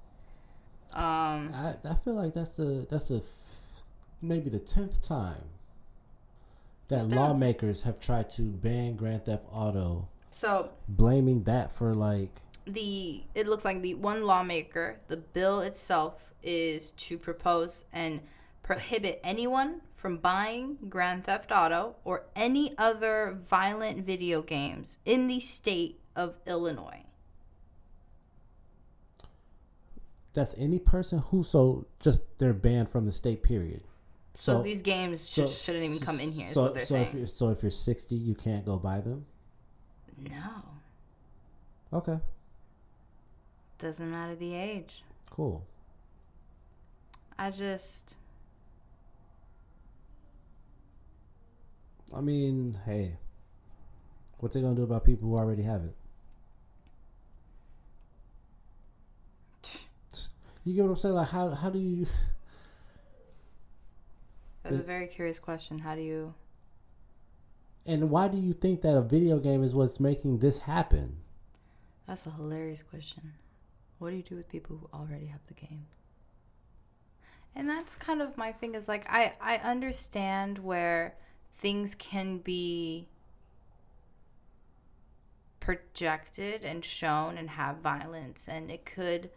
[0.94, 3.82] Um, I I feel like that's the that's the f-
[4.22, 5.42] maybe the tenth time
[6.88, 12.30] that lawmakers have tried to ban Grand Theft Auto, so blaming that for like
[12.66, 18.20] the it looks like the one lawmaker the bill itself is to propose and
[18.62, 25.40] prohibit anyone from buying grand theft auto or any other violent video games in the
[25.40, 27.06] state of illinois
[30.36, 33.42] that's any person who so just they're banned from the state.
[33.42, 33.80] Period.
[34.34, 36.48] so, these games should, shouldn't even come in here.
[36.48, 39.24] So, so if you're, so if you're sixty, you can't go buy them.
[40.20, 40.62] no
[41.92, 42.18] Okay,
[43.78, 45.64] doesn't matter the age cool.
[47.38, 48.16] i just
[52.14, 53.16] I mean, hey,
[54.38, 55.94] what they gonna do about people who already have it?
[60.66, 61.14] You get what I'm saying?
[61.14, 62.06] Like, how how do you?
[64.64, 65.78] That's a very curious question.
[65.78, 66.34] How do you?
[67.86, 71.18] And why do you think that a video game is what's making this happen?
[72.08, 73.34] That's a hilarious question.
[74.00, 75.86] What do you do with people who already have the game?
[77.54, 81.14] And that's kind of my thing is like I I understand where
[81.54, 83.06] things can be
[85.60, 89.30] projected and shown and have violence and it could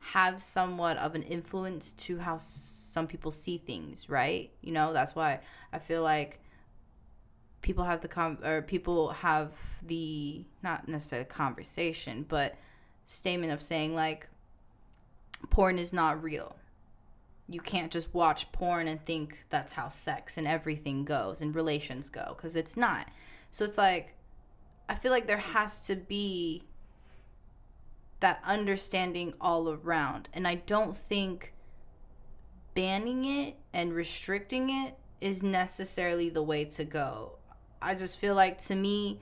[0.00, 4.50] have somewhat of an influence to how some people see things, right?
[4.60, 5.40] You know, that's why
[5.72, 6.40] I feel like
[7.62, 9.50] people have the com or people have
[9.82, 12.56] the not necessarily conversation, but
[13.04, 14.28] statement of saying like
[15.50, 16.56] porn is not real.
[17.48, 22.08] You can't just watch porn and think that's how sex and everything goes and relations
[22.08, 23.08] go because it's not.
[23.50, 24.14] So it's like
[24.88, 26.62] I feel like there has to be
[28.20, 30.28] that understanding all around.
[30.32, 31.52] And I don't think
[32.74, 37.32] banning it and restricting it is necessarily the way to go.
[37.80, 39.20] I just feel like to me,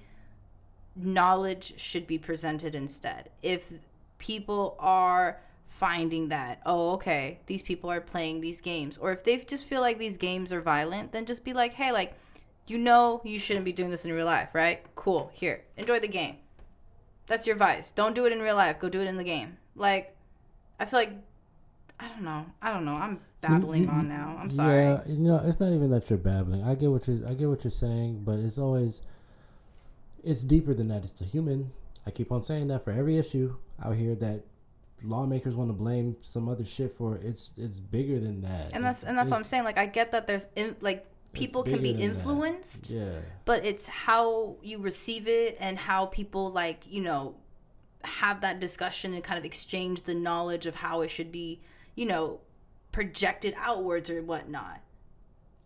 [0.97, 3.31] knowledge should be presented instead.
[3.43, 3.65] If
[4.19, 9.37] people are finding that, oh, okay, these people are playing these games, or if they
[9.39, 12.15] just feel like these games are violent, then just be like, hey, like,
[12.67, 14.83] you know, you shouldn't be doing this in real life, right?
[14.95, 16.37] Cool, here, enjoy the game.
[17.27, 17.91] That's your advice.
[17.91, 18.79] Don't do it in real life.
[18.79, 19.57] Go do it in the game.
[19.77, 20.15] Like,
[20.79, 21.13] I feel like,
[21.99, 22.47] I don't know.
[22.61, 22.95] I don't know.
[22.95, 24.37] I'm babbling on now.
[24.39, 24.83] I'm sorry.
[24.83, 26.63] Yeah, you know, it's not even that you're babbling.
[26.65, 29.03] I get what you I get what you're saying, but it's always
[30.23, 31.05] it's deeper than that.
[31.05, 31.71] It's the human.
[32.07, 34.43] I keep on saying that for every issue out here that
[35.03, 37.17] lawmakers want to blame some other shit for.
[37.23, 38.73] It's it's bigger than that.
[38.73, 39.65] And that's and that's what I'm saying.
[39.65, 42.91] Like, I get that there's in, like people can be influenced.
[42.91, 43.19] Yeah.
[43.45, 47.37] But it's how you receive it and how people like you know
[48.03, 51.61] have that discussion and kind of exchange the knowledge of how it should be
[51.95, 52.41] you know
[52.93, 54.81] projected outwards or whatnot.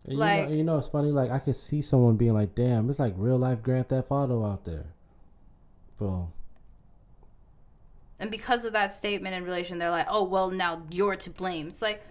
[0.05, 1.11] And like, you know, you know, it's funny.
[1.11, 4.43] Like, I could see someone being like, "Damn, it's like real life Grand Theft Auto
[4.43, 4.87] out there."
[5.97, 6.31] Boom.
[8.19, 11.67] And because of that statement in relation, they're like, "Oh, well, now you're to blame."
[11.67, 12.03] It's like,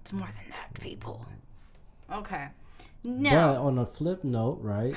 [0.00, 1.24] it's more than that, people.
[2.12, 2.48] Okay.
[3.02, 4.94] Now, but on a flip note, right?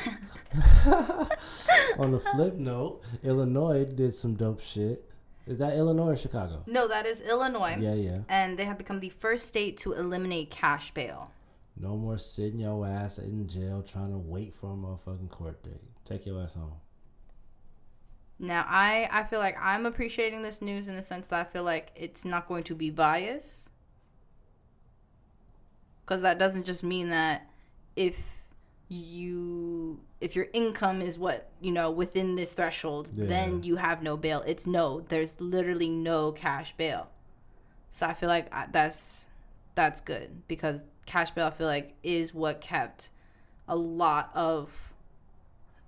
[1.98, 5.06] on a flip note, Illinois did some dope shit.
[5.46, 6.64] Is that Illinois or Chicago?
[6.68, 7.78] No, that is Illinois.
[7.80, 8.20] Yeah, yeah.
[8.30, 11.32] And they have become the first state to eliminate cash bail.
[11.78, 15.82] No more sitting your ass in jail trying to wait for a motherfucking court date.
[16.06, 16.74] Take your ass home.
[18.40, 21.64] Now, I I feel like I'm appreciating this news in the sense that I feel
[21.64, 23.70] like it's not going to be biased.
[26.06, 27.48] Cuz that doesn't just mean that
[27.96, 28.18] if
[28.90, 33.26] you if your income is what you know within this threshold yeah.
[33.26, 34.44] then you have no bail.
[34.46, 37.10] It's no there's literally no cash bail.
[37.92, 39.28] So i feel like uh, that's
[39.76, 43.10] that's good because cash bail i feel like is what kept
[43.68, 44.70] a lot of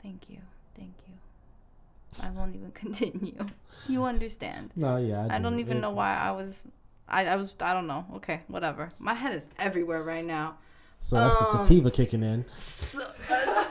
[0.02, 0.40] thank you.
[0.76, 2.26] Thank you.
[2.26, 3.46] I won't even continue.
[3.88, 4.72] You understand.
[4.76, 6.64] No yeah i, I don't even it, know why i was
[7.08, 10.58] I, I was i don't know okay whatever my head is everywhere right now
[11.06, 12.48] so that's um, the sativa kicking in.
[12.48, 13.08] So,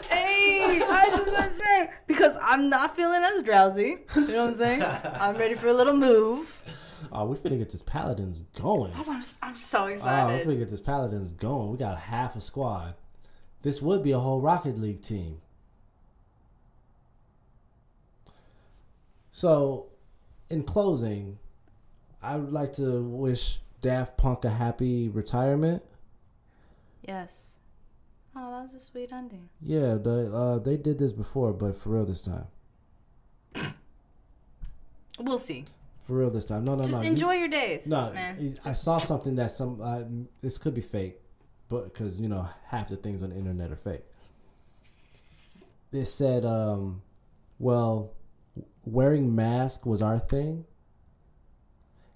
[0.08, 3.96] hey, I just want to say because I'm not feeling as drowsy.
[4.14, 4.82] You know what I'm saying?
[5.20, 6.62] I'm ready for a little move.
[7.10, 8.92] Oh, we're finna get this paladins going.
[8.94, 10.32] I'm, I'm so excited.
[10.32, 11.72] Oh, we finna get this paladins going.
[11.72, 12.94] We got half a squad.
[13.62, 15.40] This would be a whole Rocket League team.
[19.32, 19.86] So,
[20.48, 21.38] in closing,
[22.24, 25.82] I would like to wish Daft Punk a happy retirement.
[27.06, 27.58] Yes.
[28.34, 29.48] Oh, that was a sweet ending.
[29.60, 32.46] Yeah, the, uh, they did this before, but for real this time.
[35.20, 35.64] We'll see.
[36.08, 36.64] For real this time.
[36.64, 36.98] No, no, Just no.
[36.98, 37.86] Just enjoy you, your days.
[37.86, 38.58] No, man.
[38.64, 39.80] I saw something that some.
[39.80, 40.02] Uh,
[40.42, 41.20] this could be fake,
[41.68, 44.02] but because you know half the things on the internet are fake.
[45.92, 47.02] They said, um,
[47.60, 48.14] well,
[48.84, 50.64] wearing mask was our thing,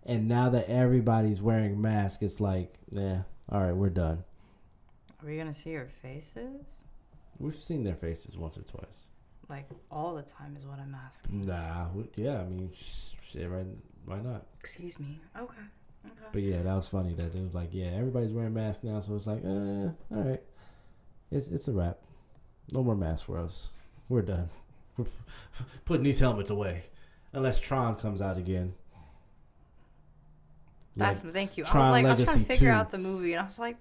[0.05, 4.25] and now that everybody's wearing masks, it's like, yeah, all right, we're done.
[5.21, 6.79] Are we gonna see our faces?
[7.39, 9.07] We've seen their faces once or twice.
[9.49, 11.47] Like all the time is what I'm asking.
[11.47, 13.67] Nah, we, yeah, I mean, shit, right?
[14.05, 14.47] Why not?
[14.61, 15.19] Excuse me.
[15.37, 15.55] Okay.
[16.07, 16.29] Okay.
[16.33, 17.15] But yeah, that was funny.
[17.15, 20.43] That it was like, yeah, everybody's wearing masks now, so it's like, eh, all right,
[21.31, 21.99] it's it's a wrap.
[22.71, 23.71] No more masks for us.
[24.09, 24.49] We're done.
[24.97, 25.07] We're
[25.85, 26.83] putting these helmets away,
[27.33, 28.75] unless Tron comes out again.
[30.99, 31.65] That's Like, thank you.
[31.65, 32.75] I was like, I was trying to figure 2.
[32.75, 33.77] out the movie, and I was like,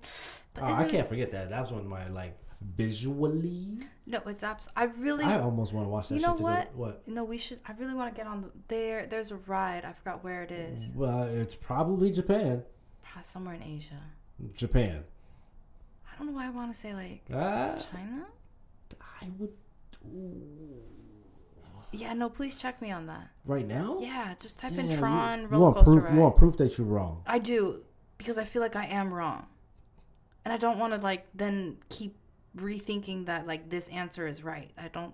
[0.61, 1.49] oh, I can't forget that.
[1.49, 3.79] That's one of my like visually.
[4.05, 4.69] No, it's abs.
[4.75, 5.23] I really.
[5.25, 6.15] I almost want to watch that.
[6.15, 6.71] You know what?
[6.73, 7.07] Go, what?
[7.07, 7.59] no, we should.
[7.67, 9.05] I really want to get on the there.
[9.05, 9.83] There's a ride.
[9.85, 10.89] I forgot where it is.
[10.95, 12.63] Well, it's probably Japan.
[13.03, 14.01] Probably somewhere in Asia.
[14.55, 15.03] Japan.
[16.11, 18.25] I don't know why I want to say like Ah, China.
[19.21, 19.51] I would.
[20.05, 20.81] Ooh.
[21.91, 22.29] Yeah, no.
[22.29, 23.29] Please check me on that.
[23.45, 23.97] Right now?
[24.01, 26.03] Yeah, just type in you- Tron you, roller want coaster proof?
[26.03, 26.13] ride.
[26.13, 27.23] You want proof that you're wrong?
[27.25, 27.83] I do
[28.17, 29.47] because I feel like I am wrong,
[30.43, 32.15] and I don't want to like then keep
[32.55, 34.71] rethinking that like this answer is right.
[34.77, 35.13] I don't.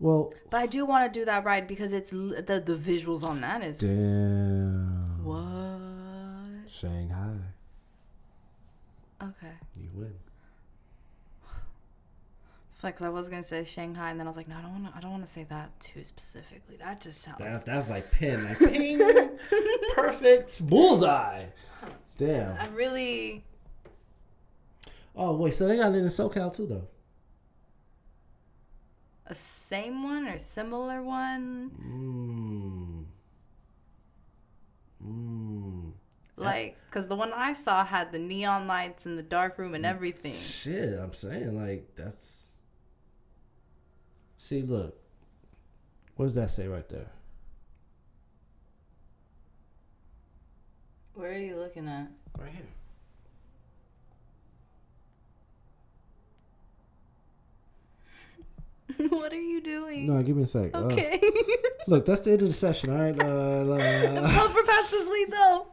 [0.00, 3.22] Well, But I do want to do that ride because it's l- the the visuals
[3.22, 5.22] on that is damn.
[5.24, 6.70] what.
[6.70, 7.36] Shanghai,
[9.22, 9.52] Okay.
[9.80, 10.14] you win.
[12.66, 14.62] It's like 'cause I was gonna say Shanghai, and then I was like, no, I
[14.62, 14.96] don't want to.
[14.96, 16.76] I don't want to say that too specifically.
[16.76, 17.38] That just sounds.
[17.38, 19.00] That's that's like pin, like ping,
[19.94, 21.46] perfect bullseye.
[22.16, 22.56] Damn.
[22.58, 23.44] I really.
[25.16, 26.86] Oh wait, so they got it in SoCal too, though.
[29.26, 33.04] A same one or similar one, Mmm.
[35.06, 35.92] Mmm.
[36.36, 39.76] like because the one I saw had the neon lights in the dark room Mm.
[39.76, 40.32] and everything.
[40.32, 42.43] Shit, I'm saying like that's.
[44.44, 44.94] See, look.
[46.16, 47.06] What does that say right there?
[51.14, 52.08] Where are you looking at?
[52.38, 52.52] Right
[58.98, 59.08] here.
[59.08, 60.06] what are you doing?
[60.06, 60.74] No, give me a sec.
[60.74, 61.18] Uh, Okay.
[61.86, 62.90] look, that's the end of the session.
[62.90, 63.18] All right.
[63.18, 65.66] Uh, uh, Puff for pass this week though.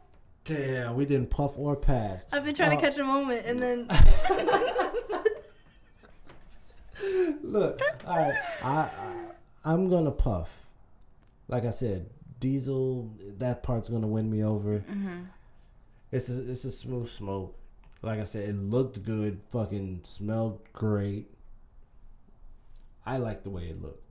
[0.44, 2.26] damn, we didn't puff or pass.
[2.32, 3.86] I've been trying Uh, to catch a moment and then
[7.42, 8.90] Look, all right, I, I
[9.64, 10.66] I'm gonna puff.
[11.48, 12.10] Like I said,
[12.40, 13.10] Diesel.
[13.38, 14.78] That part's gonna win me over.
[14.80, 15.22] Mm-hmm.
[16.10, 17.58] It's a it's a smooth smoke.
[18.02, 19.42] Like I said, it looked good.
[19.50, 21.28] Fucking smelled great.
[23.06, 24.02] I like the way it looked.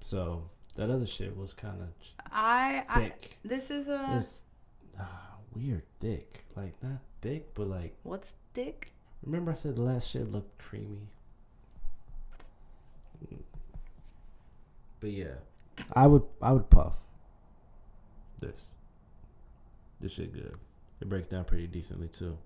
[0.00, 1.88] So that other shit was kind of
[2.30, 3.12] I, I
[3.44, 4.40] this is a was
[4.98, 6.44] ah, weird thick.
[6.56, 8.92] Like not thick, but like what's thick?
[9.24, 11.08] remember I said the last shit looked creamy.
[15.00, 15.34] But yeah,
[15.94, 16.96] I would I would puff
[18.40, 18.74] this.
[20.00, 20.54] This shit good.
[21.00, 22.36] It breaks down pretty decently too.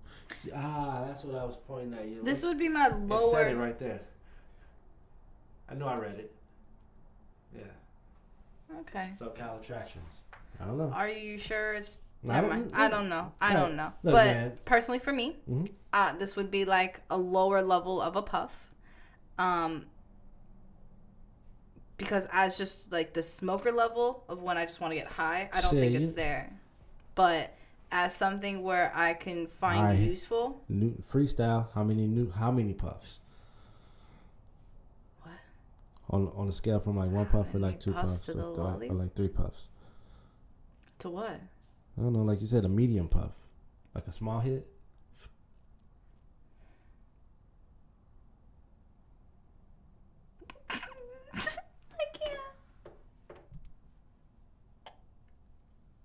[0.55, 2.07] Ah, that's what I was pointing at.
[2.07, 2.21] You.
[2.23, 3.21] This would be my lower.
[3.21, 4.01] It said it right there.
[5.69, 6.31] I know I read it.
[7.55, 8.79] Yeah.
[8.81, 9.09] Okay.
[9.13, 10.23] SoCal attractions.
[10.59, 10.91] I don't know.
[10.93, 12.01] Are you sure it's?
[12.23, 12.71] I Never don't- mind.
[12.75, 13.33] I don't know.
[13.41, 13.59] I Yeah.
[13.59, 13.93] don't know.
[14.03, 14.57] Look, but man.
[14.65, 15.71] personally, for me, Mhm.
[15.91, 18.53] uh, this would be like a lower level of a puff.
[19.37, 19.87] Um,
[21.97, 25.49] because as just like the smoker level of when I just want to get high,
[25.53, 26.51] I don't Shit, think you- it's there.
[27.15, 27.53] But
[27.91, 29.99] as something where I can find Alright.
[29.99, 31.67] useful, New freestyle.
[31.75, 32.31] How many new?
[32.31, 33.19] How many puffs?
[35.21, 35.33] What?
[36.09, 38.53] On on a scale from like one puff or like two puffs puffs, to or,
[38.55, 39.69] the th- or like three puffs.
[40.99, 41.39] to what?
[41.97, 42.23] I don't know.
[42.23, 43.31] Like you said, a medium puff,
[43.93, 44.67] like a small hit.